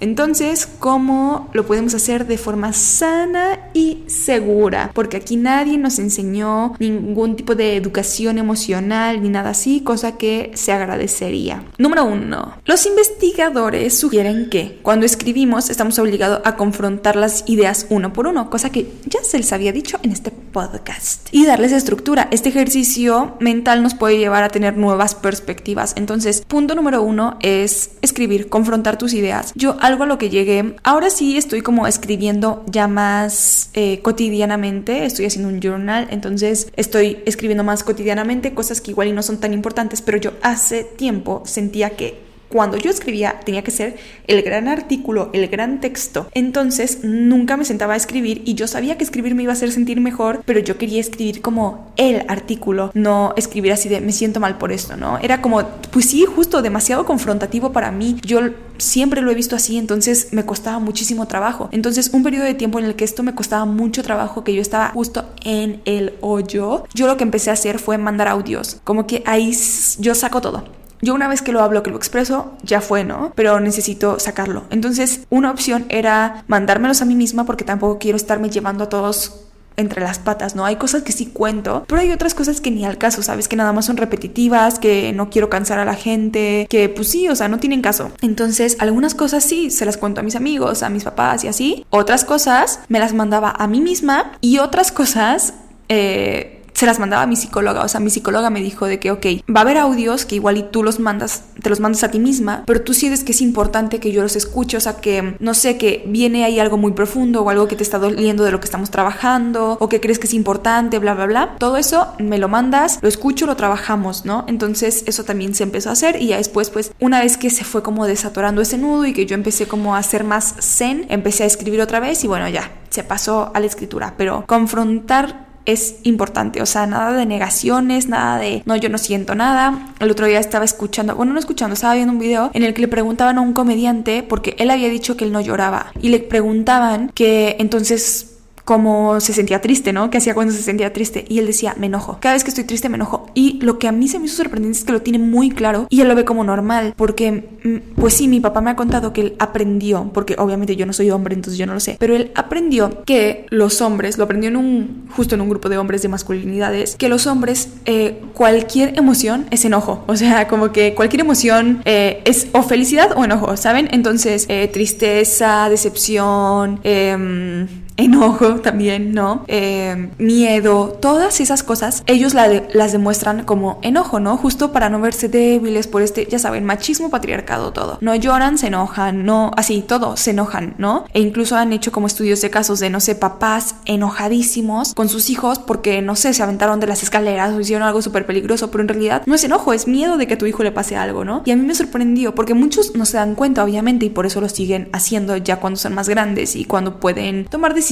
[0.00, 4.90] Entonces, ¿cómo lo podemos hacer de forma sana y segura?
[4.94, 10.50] Porque aquí nadie nos enseñó ningún tipo de educación emocional ni nada así, cosa que
[10.54, 11.62] se agradecería.
[11.78, 18.12] Número uno, los investigadores sugieren que cuando escribimos estamos obligados a confrontar las ideas uno
[18.12, 21.28] por uno, cosa que ya se les había dicho en este podcast.
[21.30, 22.28] Y darles estructura.
[22.30, 25.94] Este ejercicio mental nos puede llevar a tener nuevas perspectivas.
[25.96, 29.52] Entonces, punto número uno es escribir, confrontar tus ideas.
[29.54, 30.76] Yo algo a lo que llegué.
[30.82, 35.04] Ahora sí estoy como escribiendo ya más eh, cotidianamente.
[35.04, 39.52] Estoy haciendo un journal, entonces estoy escribiendo más cotidianamente cosas que igual no son tan
[39.52, 44.68] importantes, pero yo hace tiempo sentía que cuando yo escribía tenía que ser el gran
[44.68, 46.28] artículo, el gran texto.
[46.32, 49.72] Entonces nunca me sentaba a escribir y yo sabía que escribir me iba a hacer
[49.72, 54.40] sentir mejor, pero yo quería escribir como el artículo, no escribir así de me siento
[54.40, 55.18] mal por esto, ¿no?
[55.18, 58.16] Era como, pues sí, justo demasiado confrontativo para mí.
[58.24, 58.40] Yo
[58.78, 61.68] siempre lo he visto así, entonces me costaba muchísimo trabajo.
[61.72, 64.62] Entonces un periodo de tiempo en el que esto me costaba mucho trabajo, que yo
[64.62, 69.06] estaba justo en el hoyo, yo lo que empecé a hacer fue mandar audios, como
[69.06, 69.56] que ahí
[69.98, 73.32] yo saco todo yo una vez que lo hablo, que lo expreso, ya fue, ¿no?
[73.34, 74.64] Pero necesito sacarlo.
[74.70, 79.46] Entonces, una opción era mandármelos a mí misma porque tampoco quiero estarme llevando a todos
[79.76, 80.64] entre las patas, ¿no?
[80.64, 83.48] Hay cosas que sí cuento, pero hay otras cosas que ni al caso, ¿sabes?
[83.48, 87.28] Que nada más son repetitivas, que no quiero cansar a la gente, que pues sí,
[87.28, 88.12] o sea, no tienen caso.
[88.20, 91.86] Entonces, algunas cosas sí, se las cuento a mis amigos, a mis papás y así.
[91.90, 95.54] Otras cosas me las mandaba a mí misma y otras cosas...
[95.92, 97.84] Eh, se las mandaba a mi psicóloga.
[97.84, 100.56] O sea, mi psicóloga me dijo de que, ok, va a haber audios que igual
[100.56, 103.42] y tú los mandas, te los mandas a ti misma, pero tú sientes que es
[103.42, 104.78] importante que yo los escuche.
[104.78, 107.82] O sea, que no sé, que viene ahí algo muy profundo o algo que te
[107.82, 111.26] está doliendo de lo que estamos trabajando o que crees que es importante, bla, bla,
[111.26, 111.56] bla.
[111.58, 114.46] Todo eso me lo mandas, lo escucho, lo trabajamos, ¿no?
[114.48, 117.64] Entonces, eso también se empezó a hacer y ya después, pues, una vez que se
[117.64, 121.42] fue como desatorando ese nudo y que yo empecé como a hacer más zen, empecé
[121.42, 124.14] a escribir otra vez y bueno, ya, se pasó a la escritura.
[124.16, 129.34] Pero confrontar es importante, o sea, nada de negaciones, nada de no, yo no siento
[129.34, 129.94] nada.
[129.98, 132.82] El otro día estaba escuchando, bueno, no escuchando, estaba viendo un video en el que
[132.82, 136.20] le preguntaban a un comediante porque él había dicho que él no lloraba y le
[136.20, 138.39] preguntaban que entonces
[138.70, 140.10] cómo se sentía triste, ¿no?
[140.10, 141.24] ¿Qué hacía cuando se sentía triste?
[141.28, 142.18] Y él decía, me enojo.
[142.20, 143.26] Cada vez que estoy triste me enojo.
[143.34, 145.88] Y lo que a mí se me hizo sorprendente es que lo tiene muy claro
[145.90, 149.12] y él lo ve como normal, porque, mm, pues sí, mi papá me ha contado
[149.12, 152.14] que él aprendió, porque obviamente yo no soy hombre, entonces yo no lo sé, pero
[152.14, 156.02] él aprendió que los hombres, lo aprendió en un, justo en un grupo de hombres
[156.02, 160.04] de masculinidades, que los hombres, eh, cualquier emoción es enojo.
[160.06, 163.88] O sea, como que cualquier emoción eh, es o felicidad o enojo, ¿saben?
[163.90, 167.66] Entonces, eh, tristeza, decepción, eh,
[168.00, 169.44] enojo también, ¿no?
[169.48, 174.36] Eh, miedo, todas esas cosas, ellos las demuestran como enojo, ¿no?
[174.36, 177.98] Justo para no verse débiles por este, ya saben, machismo, patriarcado, todo.
[178.00, 181.04] No lloran, se enojan, no, así, todo, se enojan, ¿no?
[181.12, 185.30] E incluso han hecho como estudios de casos de, no sé, papás enojadísimos con sus
[185.30, 188.82] hijos porque, no sé, se aventaron de las escaleras o hicieron algo súper peligroso, pero
[188.82, 191.24] en realidad no es enojo, es miedo de que a tu hijo le pase algo,
[191.24, 191.42] ¿no?
[191.44, 194.40] Y a mí me sorprendió porque muchos no se dan cuenta, obviamente, y por eso
[194.40, 197.89] lo siguen haciendo ya cuando son más grandes y cuando pueden tomar decisiones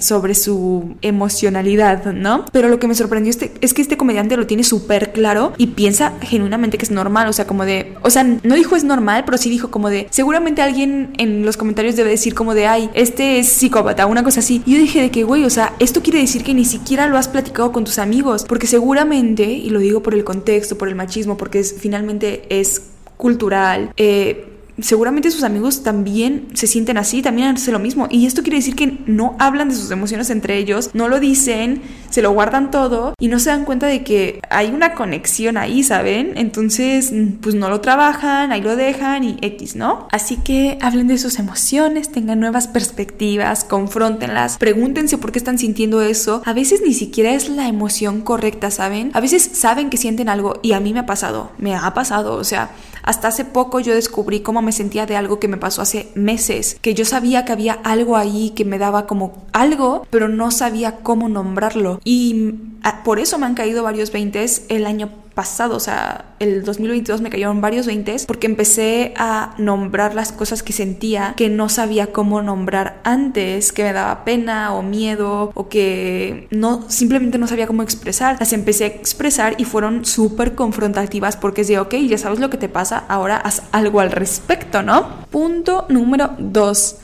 [0.00, 2.44] sobre su emocionalidad, ¿no?
[2.52, 5.68] Pero lo que me sorprendió este, es que este comediante lo tiene súper claro y
[5.68, 9.24] piensa genuinamente que es normal, o sea, como de, o sea, no dijo es normal,
[9.24, 12.90] pero sí dijo como de, seguramente alguien en los comentarios debe decir como de, ay,
[12.94, 14.62] este es psicópata, una cosa así.
[14.66, 17.18] Y yo dije de que, güey, o sea, esto quiere decir que ni siquiera lo
[17.18, 20.94] has platicado con tus amigos, porque seguramente, y lo digo por el contexto, por el
[20.94, 22.82] machismo, porque es, finalmente es
[23.16, 28.08] cultural, eh, seguramente sus amigos también se sienten así, también hacen lo mismo.
[28.10, 31.82] Y esto quiere decir que no hablan de sus emociones entre ellos, no lo dicen,
[32.10, 35.82] se lo guardan todo y no se dan cuenta de que hay una conexión ahí,
[35.82, 36.32] ¿saben?
[36.36, 40.08] Entonces, pues no lo trabajan, ahí lo dejan y X, ¿no?
[40.10, 46.02] Así que hablen de sus emociones, tengan nuevas perspectivas, confrontenlas, pregúntense por qué están sintiendo
[46.02, 46.42] eso.
[46.44, 49.10] A veces ni siquiera es la emoción correcta, ¿saben?
[49.14, 52.34] A veces saben que sienten algo y a mí me ha pasado, me ha pasado,
[52.34, 52.70] o sea,
[53.02, 56.76] hasta hace poco yo descubrí cómo me sentía de algo que me pasó hace meses,
[56.82, 60.96] que yo sabía que había algo ahí que me daba como algo, pero no sabía
[60.98, 62.00] cómo nombrarlo.
[62.04, 66.64] Y ah, por eso me han caído varios veintes el año pasado, o sea, el
[66.64, 71.68] 2022 me cayeron varios veintes porque empecé a nombrar las cosas que sentía que no
[71.68, 77.46] sabía cómo nombrar antes, que me daba pena o miedo o que no simplemente no
[77.46, 78.38] sabía cómo expresar.
[78.40, 82.48] Las empecé a expresar y fueron súper confrontativas porque es de, ok, ya sabes lo
[82.48, 85.26] que te pasa, ahora haz algo al respecto, ¿no?
[85.30, 86.96] Punto número dos.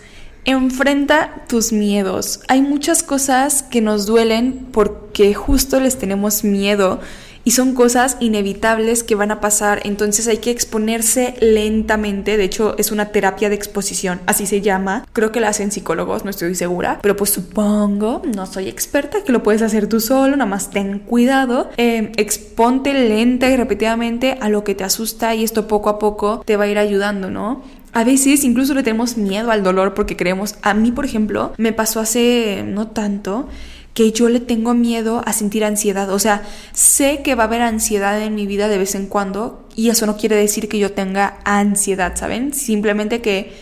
[0.47, 2.41] Enfrenta tus miedos.
[2.49, 6.99] Hay muchas cosas que nos duelen porque justo les tenemos miedo
[7.45, 12.77] y son cosas inevitables que van a pasar, entonces hay que exponerse lentamente, de hecho
[12.79, 16.55] es una terapia de exposición, así se llama, creo que la hacen psicólogos, no estoy
[16.55, 20.71] segura, pero pues supongo, no soy experta, que lo puedes hacer tú solo, nada más
[20.71, 25.91] ten cuidado, eh, exponte lenta y repetidamente a lo que te asusta y esto poco
[25.91, 27.63] a poco te va a ir ayudando, ¿no?
[27.95, 31.75] A veces incluso le tenemos miedo al dolor porque creemos, a mí por ejemplo, me
[31.75, 33.49] pasó hace no tanto,
[33.95, 36.11] que yo le tengo miedo a sentir ansiedad.
[36.11, 39.67] O sea, sé que va a haber ansiedad en mi vida de vez en cuando
[39.77, 42.55] y eso no quiere decir que yo tenga ansiedad, ¿saben?
[42.55, 43.53] Simplemente que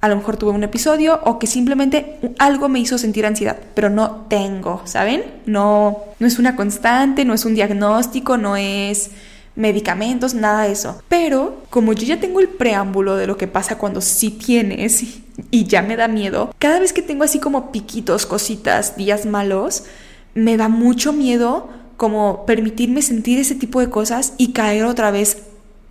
[0.00, 3.90] a lo mejor tuve un episodio o que simplemente algo me hizo sentir ansiedad, pero
[3.90, 5.24] no tengo, ¿saben?
[5.46, 9.10] No, no es una constante, no es un diagnóstico, no es
[9.58, 11.02] medicamentos, nada de eso.
[11.08, 15.04] Pero como yo ya tengo el preámbulo de lo que pasa cuando sí tienes
[15.50, 19.84] y ya me da miedo, cada vez que tengo así como piquitos, cositas, días malos,
[20.34, 25.47] me da mucho miedo como permitirme sentir ese tipo de cosas y caer otra vez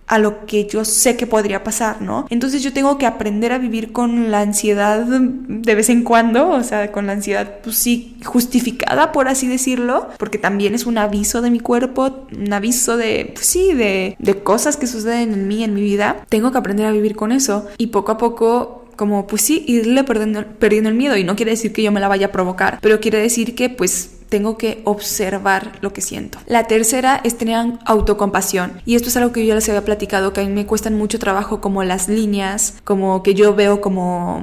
[0.08, 2.26] a lo que yo sé que podría pasar, ¿no?
[2.30, 6.62] Entonces yo tengo que aprender a vivir con la ansiedad de vez en cuando, o
[6.62, 11.42] sea, con la ansiedad, pues sí, justificada, por así decirlo, porque también es un aviso
[11.42, 15.62] de mi cuerpo, un aviso de, pues sí, de, de cosas que suceden en mí,
[15.62, 16.24] en mi vida.
[16.28, 20.02] Tengo que aprender a vivir con eso y poco a poco como pues sí, irle
[20.02, 22.80] perdiendo, perdiendo el miedo y no quiere decir que yo me la vaya a provocar,
[22.82, 26.38] pero quiere decir que pues tengo que observar lo que siento.
[26.46, 28.82] La tercera es tener autocompasión.
[28.84, 30.98] Y esto es algo que yo ya les había platicado, que a mí me cuestan
[30.98, 34.42] mucho trabajo como las líneas, como que yo veo como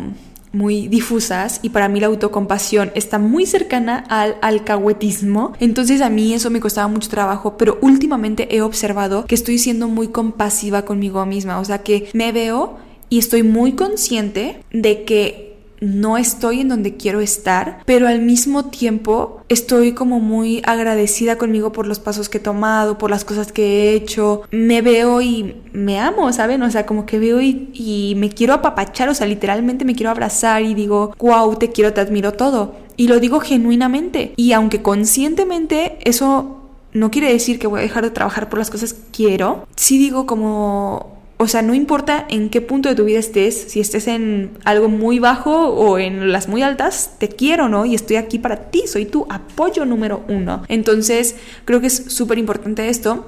[0.53, 5.51] muy difusas y para mí la autocompasión está muy cercana al alcahuetismo.
[5.59, 9.89] Entonces a mí eso me costaba mucho trabajo, pero últimamente he observado que estoy siendo
[9.89, 12.77] muy compasiva conmigo misma, o sea que me veo
[13.15, 18.65] y estoy muy consciente de que no estoy en donde quiero estar, pero al mismo
[18.65, 23.53] tiempo estoy como muy agradecida conmigo por los pasos que he tomado, por las cosas
[23.53, 24.41] que he hecho.
[24.51, 26.61] Me veo y me amo, ¿saben?
[26.61, 30.63] O sea, como que veo y, me quiero apapachar, o sea, literalmente me quiero abrazar
[30.63, 32.75] y digo, wow, te quiero, te admiro todo.
[32.97, 34.33] Y lo digo genuinamente.
[34.35, 38.69] Y aunque conscientemente eso no quiere decir que voy a dejar de trabajar por las
[38.69, 43.03] cosas que quiero, sí digo como o sea, no importa en qué punto de tu
[43.03, 47.67] vida estés, si estés en algo muy bajo o en las muy altas, te quiero,
[47.67, 47.85] ¿no?
[47.85, 50.63] Y estoy aquí para ti, soy tu apoyo número uno.
[50.69, 53.25] Entonces, creo que es súper importante esto.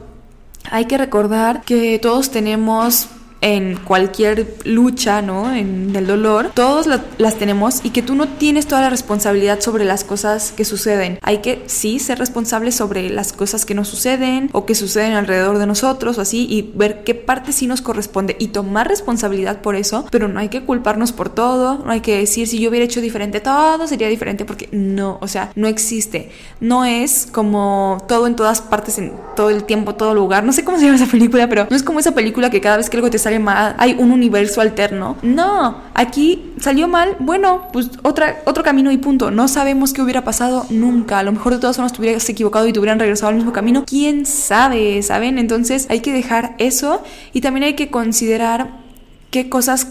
[0.71, 3.09] Hay que recordar que todos tenemos
[3.41, 5.53] en cualquier lucha, ¿no?
[5.53, 9.85] En el dolor, todos las tenemos y que tú no tienes toda la responsabilidad sobre
[9.85, 11.19] las cosas que suceden.
[11.21, 15.57] Hay que sí ser responsables sobre las cosas que nos suceden o que suceden alrededor
[15.57, 19.75] de nosotros o así y ver qué parte sí nos corresponde y tomar responsabilidad por
[19.75, 22.85] eso, pero no hay que culparnos por todo, no hay que decir si yo hubiera
[22.85, 26.29] hecho diferente todo sería diferente porque no, o sea, no existe.
[26.59, 30.43] No es como todo en todas partes, en todo el tiempo, todo lugar.
[30.43, 32.77] No sé cómo se llama esa película, pero no es como esa película que cada
[32.77, 35.17] vez que algo te sale mal, hay un universo alterno.
[35.21, 39.31] No, aquí salió mal, bueno, pues otra, otro camino y punto.
[39.31, 41.19] No sabemos qué hubiera pasado nunca.
[41.19, 43.51] A lo mejor de todas formas te hubieras equivocado y te hubieran regresado al mismo
[43.51, 43.83] camino.
[43.85, 45.03] ¿Quién sabe?
[45.03, 45.39] ¿Saben?
[45.39, 48.69] Entonces hay que dejar eso y también hay que considerar
[49.29, 49.85] qué cosas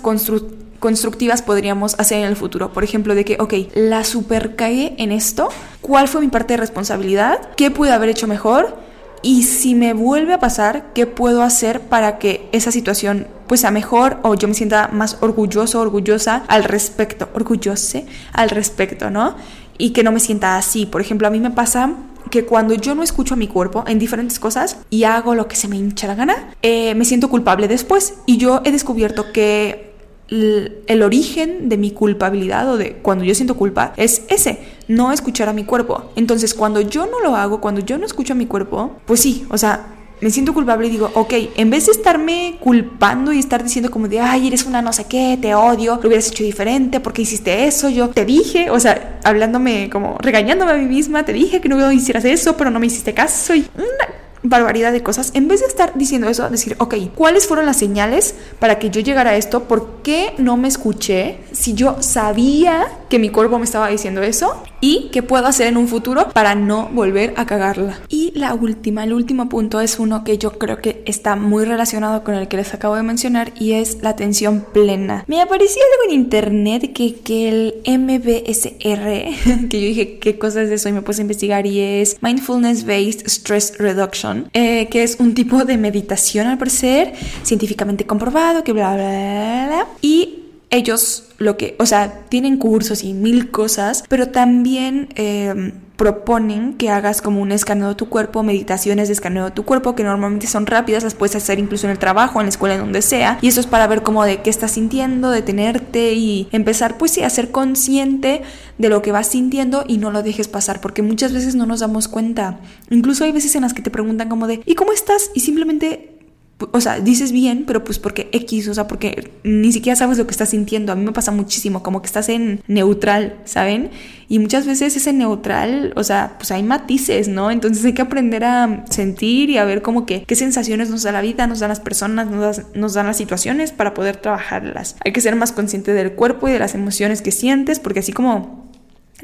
[0.81, 2.72] constructivas podríamos hacer en el futuro.
[2.72, 5.51] Por ejemplo, de que, ok, la super en esto.
[5.83, 7.51] ¿Cuál fue mi parte de responsabilidad?
[7.55, 8.79] ¿Qué pude haber hecho mejor?
[9.27, 13.73] Y si me vuelve a pasar, ¿qué puedo hacer para que esa situación pues sea
[13.73, 19.35] mejor o yo me sienta más orgulloso, orgullosa al respecto, orgullose al respecto, ¿no?
[19.79, 20.87] Y que no me sienta así.
[20.87, 21.93] Por ejemplo, a mí me pasa
[22.31, 25.57] que cuando yo no escucho a mi cuerpo en diferentes cosas y hago lo que
[25.57, 28.19] se me hincha la gana, eh, me siento culpable después.
[28.27, 29.87] Y yo he descubierto que
[30.29, 35.49] el origen de mi culpabilidad o de cuando yo siento culpa es ese, no escuchar
[35.49, 36.11] a mi cuerpo.
[36.16, 39.46] Entonces, cuando yo no lo hago, cuando yo no escucho a mi cuerpo, pues sí,
[39.51, 39.87] o sea,
[40.20, 44.09] me siento culpable y digo, ok, en vez de estarme culpando y estar diciendo como
[44.09, 47.66] de, ay, eres una no sé qué, te odio, lo hubieras hecho diferente, porque hiciste
[47.66, 47.88] eso?
[47.90, 51.92] Yo te dije, o sea, hablándome como regañándome a mí misma, te dije que no
[51.92, 54.14] hicieras eso, pero no me hiciste caso y una
[54.49, 58.35] barbaridad de cosas, en vez de estar diciendo eso, decir, ok, ¿cuáles fueron las señales
[58.59, 59.64] para que yo llegara a esto?
[59.64, 64.62] ¿Por qué no me escuché si yo sabía que mi cuerpo me estaba diciendo eso?
[64.81, 67.99] ¿Y qué puedo hacer en un futuro para no volver a cagarla?
[68.09, 72.25] Y la última, el último punto es uno que yo creo que está muy relacionado
[72.25, 75.25] con el que les acabo de mencionar y es la atención plena.
[75.27, 80.73] Me apareció algo en internet que, que el MBSR, que yo dije qué cosas es
[80.73, 84.16] eso y me puse a investigar y es Mindfulness Based Stress Reduction
[84.53, 89.87] eh, que es un tipo de meditación al parecer, científicamente comprobado, que bla, bla, bla,
[90.01, 95.09] Y ellos lo que, o sea, tienen cursos y mil cosas, pero también...
[95.16, 99.64] Eh, proponen que hagas como un escaneo de tu cuerpo, meditaciones de escaneo de tu
[99.64, 102.74] cuerpo, que normalmente son rápidas, las puedes hacer incluso en el trabajo, en la escuela,
[102.74, 103.38] en donde sea.
[103.40, 107.22] Y eso es para ver cómo de qué estás sintiendo, detenerte y empezar pues sí
[107.22, 108.42] a ser consciente
[108.79, 111.81] de lo que vas sintiendo y no lo dejes pasar, porque muchas veces no nos
[111.81, 112.61] damos cuenta.
[112.90, 115.31] Incluso hay veces en las que te preguntan como de, ¿y cómo estás?
[115.35, 116.15] Y simplemente
[116.59, 120.27] o sea, dices bien, pero pues porque X, o sea, porque ni siquiera sabes lo
[120.27, 120.90] que estás sintiendo.
[120.90, 123.90] A mí me pasa muchísimo, como que estás en neutral, ¿saben?
[124.29, 127.51] Y muchas veces ese neutral, o sea, pues hay matices, ¿no?
[127.51, 131.12] Entonces hay que aprender a sentir y a ver como que qué sensaciones nos da
[131.12, 134.97] la vida, nos dan las personas, nos, nos dan las situaciones para poder trabajarlas.
[135.05, 138.12] Hay que ser más consciente del cuerpo y de las emociones que sientes, porque así
[138.12, 138.66] como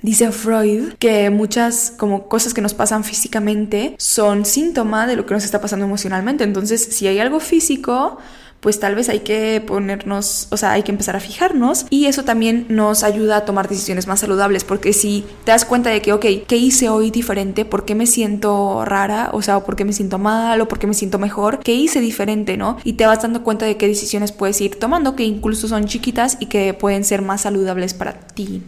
[0.00, 5.35] Dice Freud que muchas como cosas que nos pasan físicamente son síntoma de lo que
[5.35, 6.44] nos está pasando emocionalmente.
[6.44, 8.18] Entonces, si hay algo físico,
[8.62, 12.22] pues tal vez hay que ponernos, o sea, hay que empezar a fijarnos y eso
[12.22, 16.12] también nos ayuda a tomar decisiones más saludables porque si te das cuenta de que,
[16.12, 17.64] ok, ¿qué hice hoy diferente?
[17.64, 19.31] ¿Por qué me siento rara?
[19.33, 20.61] O sea, ¿por qué me siento mal?
[20.61, 21.59] ¿O por qué me siento mejor?
[21.59, 22.76] ¿Qué hice diferente, no?
[22.85, 26.37] Y te vas dando cuenta de qué decisiones puedes ir tomando que incluso son chiquitas
[26.38, 28.62] y que pueden ser más saludables para ti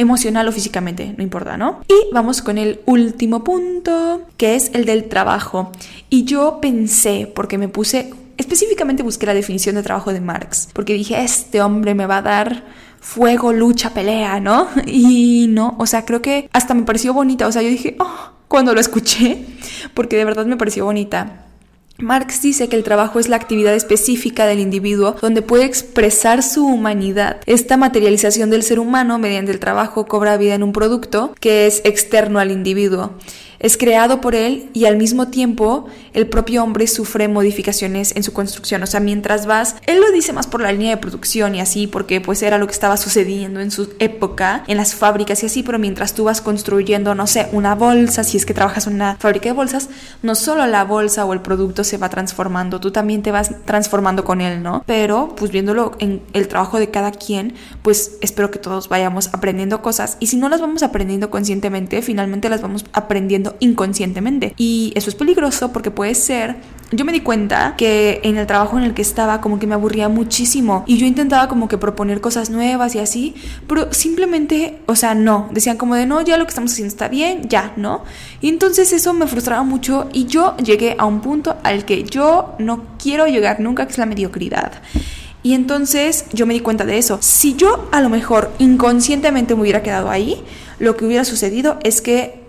[0.00, 1.80] emocional o físicamente, no importa, ¿no?
[1.86, 5.70] Y vamos con el último punto, que es el del trabajo.
[6.08, 10.94] Y yo pensé, porque me puse, específicamente busqué la definición de trabajo de Marx, porque
[10.94, 12.64] dije, este hombre me va a dar
[13.00, 14.68] fuego, lucha, pelea, ¿no?
[14.86, 18.32] Y no, o sea, creo que hasta me pareció bonita, o sea, yo dije, oh,
[18.48, 19.44] cuando lo escuché,
[19.94, 21.46] porque de verdad me pareció bonita.
[22.00, 26.66] Marx dice que el trabajo es la actividad específica del individuo donde puede expresar su
[26.66, 27.40] humanidad.
[27.46, 31.82] Esta materialización del ser humano mediante el trabajo cobra vida en un producto que es
[31.84, 33.12] externo al individuo
[33.60, 38.32] es creado por él y al mismo tiempo el propio hombre sufre modificaciones en su
[38.32, 38.82] construcción.
[38.82, 41.86] O sea, mientras vas, él lo dice más por la línea de producción y así,
[41.86, 45.62] porque pues era lo que estaba sucediendo en su época, en las fábricas y así,
[45.62, 49.16] pero mientras tú vas construyendo, no sé, una bolsa, si es que trabajas en una
[49.20, 49.90] fábrica de bolsas,
[50.22, 54.24] no solo la bolsa o el producto se va transformando, tú también te vas transformando
[54.24, 54.82] con él, ¿no?
[54.86, 59.82] Pero pues viéndolo en el trabajo de cada quien, pues espero que todos vayamos aprendiendo
[59.82, 64.54] cosas y si no las vamos aprendiendo conscientemente, finalmente las vamos aprendiendo inconscientemente.
[64.56, 66.56] Y eso es peligroso porque puede ser
[66.92, 69.74] yo me di cuenta que en el trabajo en el que estaba como que me
[69.74, 73.34] aburría muchísimo y yo intentaba como que proponer cosas nuevas y así,
[73.68, 77.08] pero simplemente, o sea, no, decían como de no, ya lo que estamos haciendo está
[77.08, 78.02] bien, ya, ¿no?
[78.40, 82.54] Y entonces eso me frustraba mucho y yo llegué a un punto al que yo
[82.58, 84.72] no quiero llegar nunca, que es la mediocridad.
[85.42, 87.18] Y entonces yo me di cuenta de eso.
[87.22, 90.42] Si yo a lo mejor inconscientemente me hubiera quedado ahí,
[90.78, 92.39] lo que hubiera sucedido es que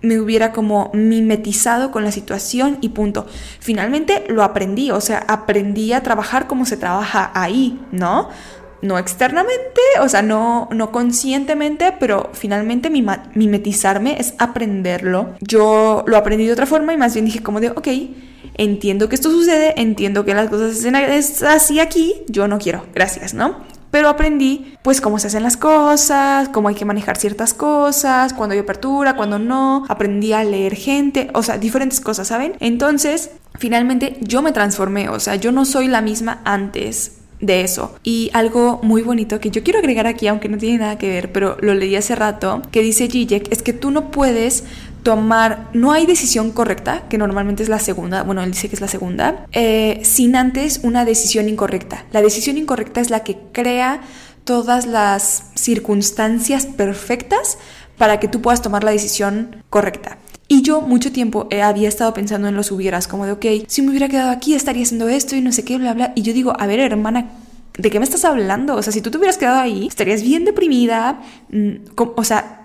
[0.00, 3.26] me hubiera como mimetizado con la situación y punto.
[3.60, 8.28] Finalmente lo aprendí, o sea, aprendí a trabajar como se trabaja ahí, ¿no?
[8.80, 15.34] No externamente, o sea, no, no conscientemente, pero finalmente mimetizarme es aprenderlo.
[15.40, 17.88] Yo lo aprendí de otra forma y más bien dije como de, ok,
[18.54, 23.34] entiendo que esto sucede, entiendo que las cosas es así aquí, yo no quiero, gracias,
[23.34, 23.56] ¿no?
[23.90, 28.54] Pero aprendí pues cómo se hacen las cosas, cómo hay que manejar ciertas cosas, cuando
[28.54, 29.84] hay apertura, cuando no.
[29.88, 32.54] Aprendí a leer gente, o sea, diferentes cosas, ¿saben?
[32.60, 37.94] Entonces, finalmente yo me transformé, o sea, yo no soy la misma antes de eso.
[38.02, 41.32] Y algo muy bonito que yo quiero agregar aquí, aunque no tiene nada que ver,
[41.32, 44.64] pero lo leí hace rato, que dice Zizek, es que tú no puedes
[45.02, 48.80] tomar, no hay decisión correcta, que normalmente es la segunda, bueno, él dice que es
[48.80, 52.04] la segunda, eh, sin antes una decisión incorrecta.
[52.12, 54.00] La decisión incorrecta es la que crea
[54.44, 57.58] todas las circunstancias perfectas
[57.98, 60.18] para que tú puedas tomar la decisión correcta.
[60.50, 63.82] Y yo mucho tiempo eh, había estado pensando en los hubieras, como de, ok, si
[63.82, 66.12] me hubiera quedado aquí estaría haciendo esto y no sé qué, bla, bla.
[66.14, 67.28] Y yo digo, a ver, hermana,
[67.76, 68.74] ¿de qué me estás hablando?
[68.76, 71.20] O sea, si tú te hubieras quedado ahí, estarías bien deprimida,
[71.50, 72.57] mm, o sea,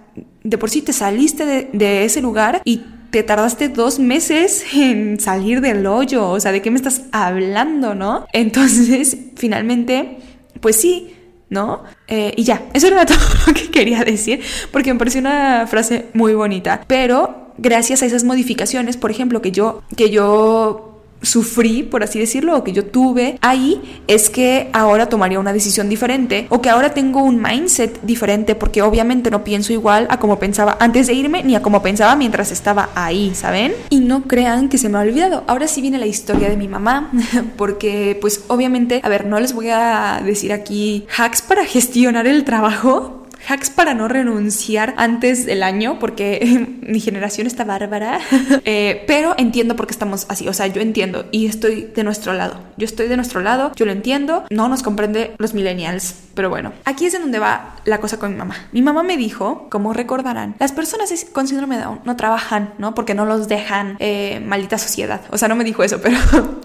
[0.44, 5.62] de por sí te saliste de, ese lugar y te tardaste dos meses en salir
[5.62, 8.26] del hoyo, o sea, ¿de qué me estás hablando, no?
[8.34, 10.18] Entonces, finalmente,
[10.60, 11.16] pues sí,
[11.50, 11.84] ¿no?
[12.08, 13.18] Eh, y ya, eso era todo
[13.48, 14.42] lo que quería decir,
[14.72, 19.52] porque me pareció una frase muy bonita, pero gracias a esas modificaciones, por ejemplo, que
[19.52, 20.93] yo, que yo
[21.24, 25.90] sufrí, por así decirlo, o que yo tuve ahí, es que ahora tomaría una decisión
[25.90, 30.38] diferente o que ahora tengo un mindset diferente porque obviamente no pienso igual a como
[30.38, 33.74] pensaba antes de irme ni a como pensaba mientras estaba ahí, ¿saben?
[33.90, 35.44] Y no crean que se me ha olvidado.
[35.48, 37.12] Ahora sí viene la historia de mi mamá
[37.58, 42.44] porque pues obviamente, a ver, no les voy a decir aquí hacks para gestionar el
[42.44, 48.20] trabajo hacks para no renunciar antes del año, porque mi generación está bárbara,
[48.66, 52.34] eh, pero entiendo por qué estamos así, o sea, yo entiendo y estoy de nuestro
[52.34, 56.50] lado, yo estoy de nuestro lado, yo lo entiendo, no nos comprende los millennials, pero
[56.50, 58.56] bueno, aquí es en donde va la cosa con mi mamá.
[58.72, 62.96] Mi mamá me dijo, como recordarán, las personas con síndrome de Down no trabajan, ¿no?
[62.96, 66.18] Porque no los dejan, eh, maldita sociedad, o sea, no me dijo eso, pero,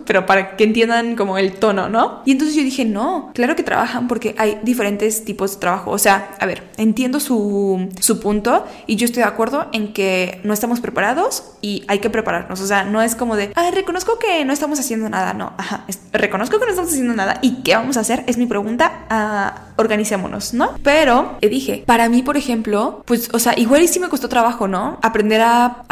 [0.06, 2.22] pero para que entiendan como el tono, ¿no?
[2.24, 5.98] Y entonces yo dije, no, claro que trabajan porque hay diferentes tipos de trabajo, o
[5.98, 10.52] sea, a ver, entiendo su, su, punto y yo estoy de acuerdo en que no
[10.52, 12.60] estamos preparados y hay que prepararnos.
[12.60, 15.34] O sea, no es como de, ay, reconozco que no estamos haciendo nada.
[15.34, 18.46] No, ajá, reconozco que no estamos haciendo nada y qué vamos a hacer es mi
[18.46, 19.06] pregunta.
[19.10, 20.72] Uh, organicémonos, ¿no?
[20.82, 24.28] Pero eh, dije, para mí, por ejemplo, pues, o sea, igual y sí me costó
[24.28, 24.98] trabajo, ¿no?
[25.02, 25.84] Aprender a,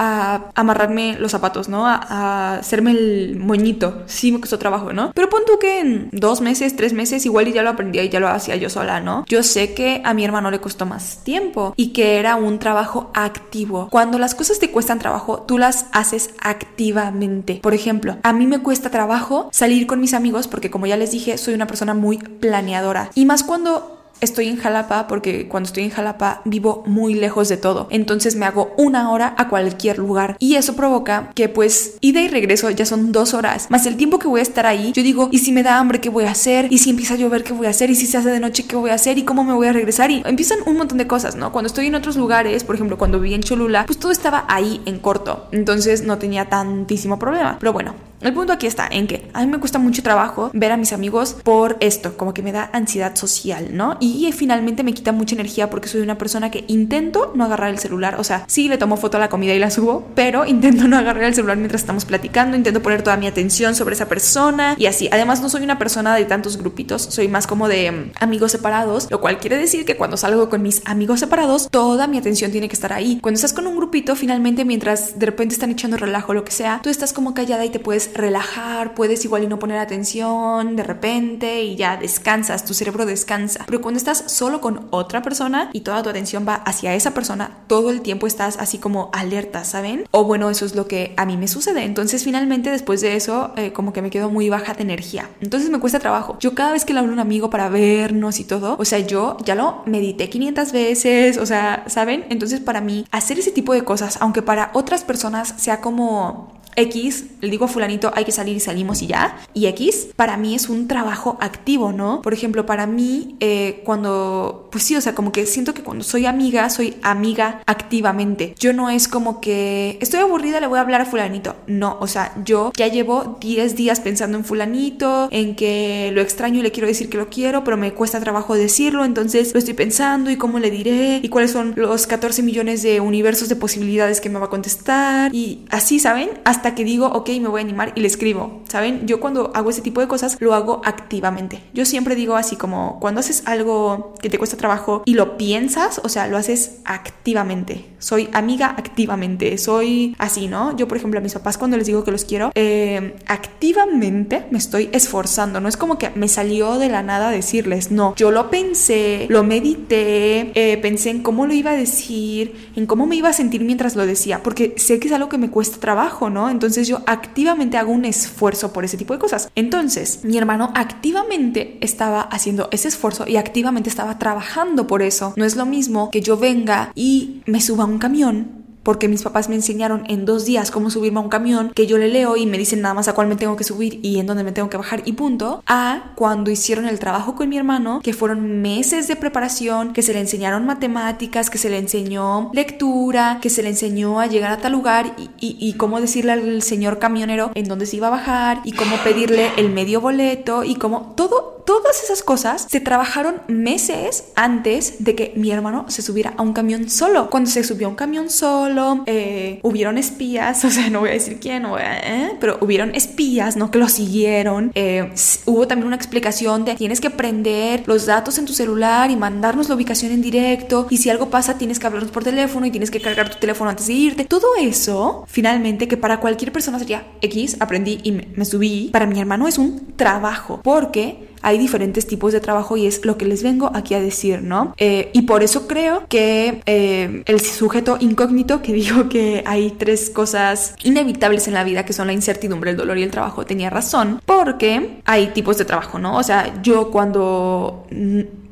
[0.55, 1.87] amarrarme los zapatos, ¿no?
[1.87, 4.03] A, hacerme el moñito.
[4.07, 5.13] Sí me costó trabajo, ¿no?
[5.15, 8.09] Pero pon tú que en dos meses, tres meses, igual y ya lo aprendí y
[8.09, 9.25] ya lo hacía yo sola, ¿no?
[9.29, 13.11] Yo sé que a mi hermano le costó más tiempo y que era un trabajo
[13.15, 13.89] activo.
[13.91, 17.61] Cuando las cosas te cuestan trabajo, tú las haces activamente.
[17.63, 21.13] Por ejemplo, a mí me cuesta trabajo salir con mis amigos porque como ya les
[21.13, 23.11] dije, soy una persona muy planeadora.
[23.15, 23.76] Y más cuando
[24.21, 27.89] estoy en Jalapa porque cuando estoy en Jalapa vivo muy lejos de todo.
[27.91, 30.37] Entonces me hago una hora a cualquier lugar.
[30.39, 33.71] Y eso provoca que pues ida y regreso ya son dos horas.
[33.71, 36.01] Más el tiempo que voy a estar ahí, yo digo, ¿y si me da hambre
[36.01, 36.69] qué voy a hacer?
[36.71, 37.91] ¿Y si empieza a llover qué voy a hacer?
[37.91, 39.19] ¿Y si se hace de noche qué voy a hacer?
[39.19, 40.11] ¿Y cómo me voy a regresar?
[40.11, 41.53] Y empiezan un montón de cosas, ¿no?
[41.53, 44.81] Cuando estoy en otros lugares, por ejemplo, cuando viví en Cholula, pues todo estaba ahí
[44.87, 45.49] en corto.
[45.53, 47.57] Entonces no tenía tantísimo problema.
[47.59, 47.95] Pero bueno,
[48.27, 50.93] el punto aquí está en que a mí me cuesta mucho trabajo ver a mis
[50.93, 53.97] amigos por esto, como que me da ansiedad social, ¿no?
[54.01, 57.79] Y finalmente me quita mucha energía porque soy una persona que intento no agarrar el
[57.79, 60.89] celular, o sea, sí le tomo foto a la comida y la subo, pero intento
[60.89, 64.75] no agarrar el celular mientras estamos platicando, intento poner toda mi atención sobre esa persona
[64.79, 65.09] y así.
[65.13, 69.09] Además no soy una persona de tantos grupitos, soy más como de mm, amigos separados,
[69.11, 72.69] lo cual quiere decir que cuando salgo con mis amigos separados, toda mi atención tiene
[72.69, 73.19] que estar ahí.
[73.23, 76.53] Cuando estás con un grupito, finalmente mientras de repente están echando relajo o lo que
[76.53, 80.77] sea, tú estás como callada y te puedes relajar, puedes igual y no poner atención
[80.77, 83.65] de repente y ya descansas, tu cerebro descansa.
[83.67, 87.59] Pero cuando estás solo con otra persona y toda tu atención va hacia esa persona,
[87.67, 90.05] todo el tiempo estás así como alerta, ¿saben?
[90.11, 91.85] O bueno, eso es lo que a mí me sucede.
[91.85, 95.31] Entonces finalmente después de eso eh, como que me quedo muy baja de energía.
[95.41, 96.37] Entonces me cuesta trabajo.
[96.41, 98.99] Yo cada vez que le hablo a un amigo para vernos y todo, o sea,
[98.99, 102.25] yo ya lo medité 500 veces, o sea, ¿saben?
[102.31, 107.25] Entonces para mí hacer ese tipo de cosas, aunque para otras personas sea como X,
[107.41, 109.37] le digo a fulanito, hay que salir y salimos y ya.
[109.55, 112.23] Y X, para mí es un trabajo activo, ¿no?
[112.23, 116.05] Por ejemplo, para mí, eh, cuando, pues sí, o sea, como que siento que cuando
[116.05, 118.55] soy amiga, soy amiga activamente.
[118.59, 121.57] Yo no es como que estoy aburrida, le voy a hablar a fulanito.
[121.67, 126.61] No, o sea, yo ya llevo 10 días pensando en fulanito, en que lo extraño
[126.61, 129.75] y le quiero decir que lo quiero, pero me cuesta trabajo decirlo, entonces lo estoy
[129.75, 134.21] pensando y cómo le diré y cuáles son los 14 millones de universos de posibilidades
[134.21, 136.31] que me va a contestar y así, ¿saben?
[136.45, 139.07] Hasta que digo, ok, me voy a animar y le escribo, ¿saben?
[139.07, 141.63] Yo cuando hago ese tipo de cosas lo hago activamente.
[141.73, 146.01] Yo siempre digo así como cuando haces algo que te cuesta trabajo y lo piensas,
[146.03, 147.87] o sea, lo haces activamente.
[147.99, 150.77] Soy amiga activamente, soy así, ¿no?
[150.77, 154.59] Yo, por ejemplo, a mis papás cuando les digo que los quiero, eh, activamente me
[154.59, 155.61] estoy esforzando.
[155.61, 159.45] No es como que me salió de la nada decirles, no, yo lo pensé, lo
[159.45, 163.63] medité, eh, pensé en cómo lo iba a decir, en cómo me iba a sentir
[163.63, 166.51] mientras lo decía, porque sé que es algo que me cuesta trabajo, ¿no?
[166.57, 169.51] Entonces yo activamente hago un esfuerzo por ese tipo de cosas.
[169.55, 175.35] Entonces, mi hermano activamente estaba haciendo ese esfuerzo y activamente estaba trabajando por eso.
[175.37, 179.25] No es lo mismo que yo venga y me suba a un camión porque mis
[179.25, 182.37] papás me enseñaron en dos días cómo subirme a un camión, que yo le leo
[182.37, 184.53] y me dicen nada más a cuál me tengo que subir y en dónde me
[184.53, 188.63] tengo que bajar y punto, a cuando hicieron el trabajo con mi hermano, que fueron
[188.63, 193.65] meses de preparación, que se le enseñaron matemáticas, que se le enseñó lectura, que se
[193.65, 197.67] le enseñó a llegar a tal lugar y, y cómo decirle al señor camionero en
[197.67, 202.03] dónde se iba a bajar y cómo pedirle el medio boleto y cómo todo todas
[202.03, 206.89] esas cosas se trabajaron meses antes de que mi hermano se subiera a un camión
[206.89, 207.29] solo.
[207.29, 211.13] Cuando se subió a un camión solo, eh, hubieron espías, o sea, no voy a
[211.13, 212.37] decir quién, no ¿eh?
[212.41, 213.71] pero hubieron espías, ¿no?
[213.71, 214.71] Que lo siguieron.
[214.75, 215.11] Eh,
[215.45, 219.69] hubo también una explicación de tienes que prender los datos en tu celular y mandarnos
[219.69, 220.87] la ubicación en directo.
[220.89, 223.71] Y si algo pasa, tienes que hablarnos por teléfono y tienes que cargar tu teléfono
[223.71, 224.25] antes de irte.
[224.25, 228.91] Todo eso, finalmente, que para cualquier persona sería X, aprendí y me subí.
[228.93, 233.17] Para mi hermano es un trabajo, porque hay diferentes tipos de trabajo y es lo
[233.17, 234.75] que les vengo aquí a decir, ¿no?
[234.79, 240.11] Eh, y por eso creo que eh, el sujeto incógnito que dijo que hay tres
[240.11, 243.71] cosas inevitables en la vida que son la incertidumbre, el dolor y el trabajo tenía
[243.71, 246.17] razón, porque hay tipos de trabajo, ¿no?
[246.17, 247.87] O sea, yo cuando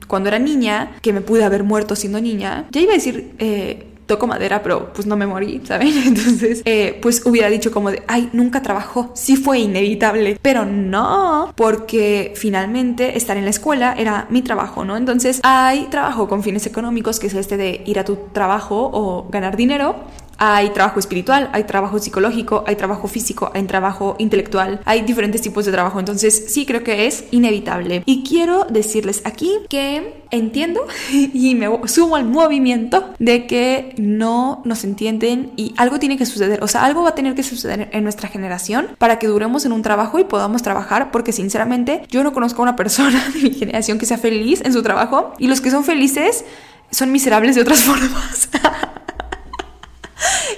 [0.07, 3.93] cuando era niña, que me pude haber muerto siendo niña, ya iba a decir eh,
[4.07, 5.88] toco madera, pero pues no me morí, ¿saben?
[6.07, 11.52] Entonces, eh, pues hubiera dicho como de, ay, nunca trabajó, sí fue inevitable, pero no,
[11.57, 14.96] porque finalmente estar en la escuela era mi trabajo, ¿no?
[14.96, 19.28] Entonces, hay trabajo con fines económicos, que es este de ir a tu trabajo o
[19.30, 19.96] ganar dinero,
[20.45, 25.64] hay trabajo espiritual, hay trabajo psicológico, hay trabajo físico, hay trabajo intelectual, hay diferentes tipos
[25.64, 25.99] de trabajo.
[25.99, 28.03] Entonces sí creo que es inevitable.
[28.07, 34.84] Y quiero decirles aquí que entiendo y me sumo al movimiento de que no nos
[34.84, 36.62] entienden y algo tiene que suceder.
[36.62, 39.72] O sea, algo va a tener que suceder en nuestra generación para que duremos en
[39.72, 43.55] un trabajo y podamos trabajar porque sinceramente yo no conozco a una persona de mi
[43.55, 46.45] generación que sea feliz en su trabajo y los que son felices
[46.90, 48.49] son miserables de otras formas.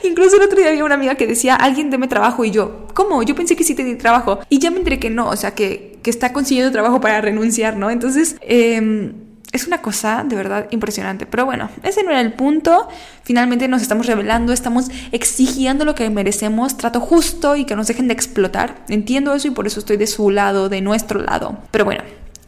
[0.04, 3.22] Incluso el otro día había una amiga que decía, alguien deme trabajo y yo, ¿cómo?
[3.22, 4.40] Yo pensé que sí te di trabajo.
[4.48, 7.76] Y ya me enteré que no, o sea, que, que está consiguiendo trabajo para renunciar,
[7.76, 7.90] ¿no?
[7.90, 9.12] Entonces, eh,
[9.56, 11.26] es una cosa de verdad impresionante.
[11.26, 12.88] Pero bueno, ese no era el punto.
[13.22, 18.08] Finalmente nos estamos revelando, estamos exigiendo lo que merecemos, trato justo y que nos dejen
[18.08, 18.84] de explotar.
[18.88, 21.58] Entiendo eso y por eso estoy de su lado, de nuestro lado.
[21.70, 22.02] Pero bueno.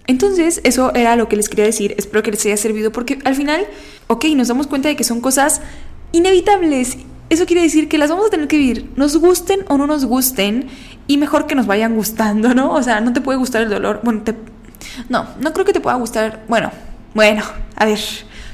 [0.07, 1.95] Entonces, eso era lo que les quería decir.
[1.99, 3.67] Espero que les haya servido porque al final,
[4.07, 5.61] ok, nos damos cuenta de que son cosas
[6.13, 6.97] inevitables
[7.31, 10.05] eso quiere decir que las vamos a tener que vivir, nos gusten o no nos
[10.05, 10.69] gusten,
[11.07, 12.73] y mejor que nos vayan gustando, ¿no?
[12.73, 14.01] O sea, no te puede gustar el dolor.
[14.05, 14.35] Bueno, te...
[15.09, 16.45] no, no creo que te pueda gustar.
[16.49, 16.71] Bueno,
[17.15, 17.43] bueno,
[17.77, 17.99] a ver.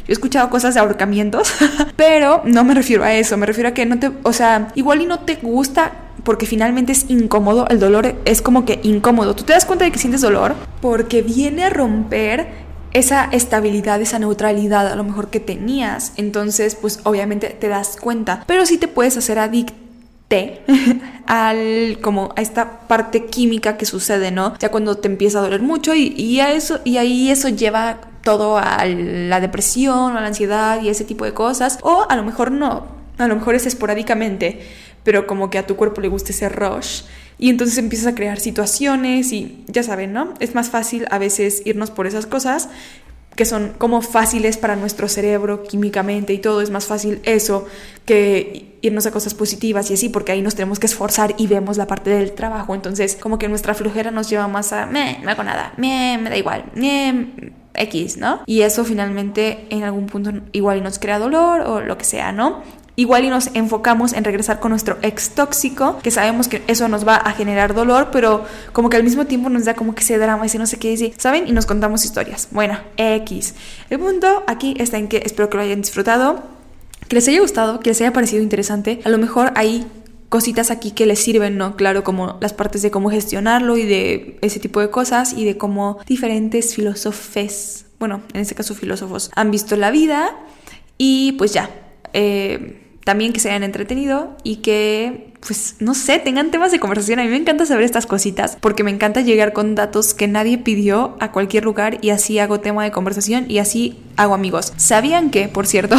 [0.07, 1.55] Yo he escuchado cosas de ahorcamientos,
[1.97, 5.01] pero no me refiero a eso, me refiero a que no te, o sea, igual
[5.01, 5.93] y no te gusta
[6.25, 9.35] porque finalmente es incómodo, el dolor es como que incómodo.
[9.35, 12.63] Tú te das cuenta de que sientes dolor porque viene a romper
[12.95, 16.12] esa estabilidad, esa neutralidad a lo mejor que tenías.
[16.16, 18.45] Entonces, pues obviamente te das cuenta.
[18.47, 20.62] Pero sí te puedes hacer adicte
[21.26, 24.57] al como a esta parte química que sucede, ¿no?
[24.59, 28.57] Ya cuando te empieza a doler mucho y, a eso y ahí eso lleva todo
[28.57, 32.51] a la depresión, a la ansiedad y ese tipo de cosas o a lo mejor
[32.51, 32.86] no,
[33.18, 34.62] a lo mejor es esporádicamente,
[35.03, 37.03] pero como que a tu cuerpo le gusta ese rush
[37.39, 40.35] y entonces empiezas a crear situaciones y ya saben, ¿no?
[40.41, 42.68] Es más fácil a veces irnos por esas cosas
[43.37, 47.66] que son como fáciles para nuestro cerebro químicamente y todo, es más fácil eso
[48.05, 51.76] que irnos a cosas positivas y así, porque ahí nos tenemos que esforzar y vemos
[51.76, 55.30] la parte del trabajo, entonces como que nuestra flojera nos lleva más a, me, no
[55.30, 58.41] hago nada, me, me da igual, me, X, ¿no?
[58.47, 62.62] Y eso finalmente en algún punto igual nos crea dolor o lo que sea, ¿no?
[62.97, 67.07] Igual y nos enfocamos en regresar con nuestro ex tóxico, que sabemos que eso nos
[67.07, 70.18] va a generar dolor, pero como que al mismo tiempo nos da como que ese
[70.18, 71.49] drama, ese no sé qué decir, ¿saben?
[71.49, 72.49] Y nos contamos historias.
[72.51, 73.55] Bueno, X.
[73.90, 76.42] El punto aquí está en que espero que lo hayan disfrutado,
[77.09, 79.01] que les haya gustado, que les haya parecido interesante.
[79.05, 79.86] A lo mejor hay
[80.28, 81.76] cositas aquí que les sirven, ¿no?
[81.76, 85.57] Claro, como las partes de cómo gestionarlo y de ese tipo de cosas y de
[85.57, 90.36] cómo diferentes filósofes, bueno, en este caso filósofos, han visto la vida
[90.99, 91.70] y pues ya.
[92.12, 97.20] Eh, también que se hayan entretenido y que, pues, no sé, tengan temas de conversación.
[97.20, 100.59] A mí me encanta saber estas cositas porque me encanta llegar con datos que nadie
[100.59, 104.72] pidió a cualquier lugar y así hago tema de conversación y así hago amigos.
[104.76, 105.96] ¿Sabían que, por cierto,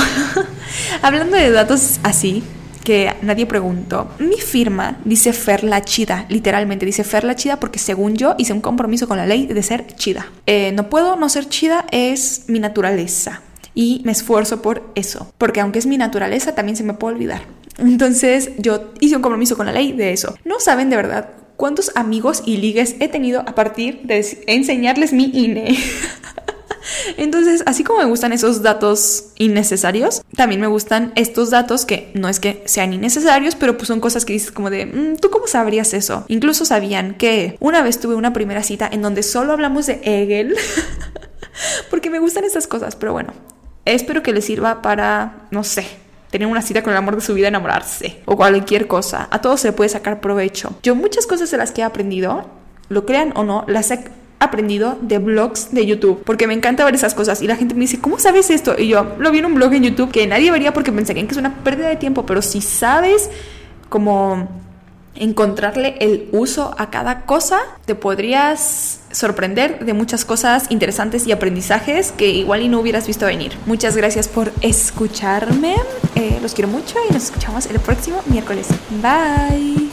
[1.01, 2.43] hablando de datos así,
[2.86, 4.10] que nadie preguntó.
[4.20, 8.53] Mi firma dice Fer la chida, literalmente dice Fer la chida porque según yo hice
[8.53, 10.32] un compromiso con la ley de ser chida.
[10.45, 13.41] Eh, no puedo no ser chida, es mi naturaleza
[13.76, 17.42] y me esfuerzo por eso, porque aunque es mi naturaleza, también se me puede olvidar.
[17.78, 20.36] Entonces yo hice un compromiso con la ley de eso.
[20.46, 25.26] No saben de verdad cuántos amigos y ligues he tenido a partir de enseñarles mi
[25.34, 25.78] INE.
[27.18, 32.30] Entonces, así como me gustan esos datos innecesarios, también me gustan estos datos que no
[32.30, 35.48] es que sean innecesarios, pero pues son cosas que dices como de, mm, ¿tú cómo
[35.48, 36.26] sabrías eso?
[36.28, 40.56] Incluso sabían que una vez tuve una primera cita en donde solo hablamos de Hegel,
[41.90, 43.34] porque me gustan estas cosas, pero bueno,
[43.86, 45.86] Espero que les sirva para, no sé,
[46.32, 49.28] tener una cita con el amor de su vida, enamorarse o cualquier cosa.
[49.32, 50.78] A todos se puede sacar provecho.
[50.84, 52.50] Yo muchas cosas de las que he aprendido,
[52.90, 54.00] lo crean o no, las he
[54.40, 57.82] aprendido de blogs de YouTube, porque me encanta ver esas cosas y la gente me
[57.82, 58.76] dice, ¿cómo sabes esto?
[58.78, 61.34] Y yo lo vi en un blog en YouTube que nadie vería porque pensarían que
[61.34, 63.30] es una pérdida de tiempo, pero si sabes
[63.90, 64.64] como
[65.16, 72.11] encontrarle el uso a cada cosa, te podrías sorprender de muchas cosas interesantes y aprendizajes
[72.11, 73.53] que igual y no hubieras visto venir.
[73.66, 75.76] Muchas gracias por escucharme,
[76.16, 78.68] eh, los quiero mucho y nos escuchamos el próximo miércoles.
[79.01, 79.85] Bye.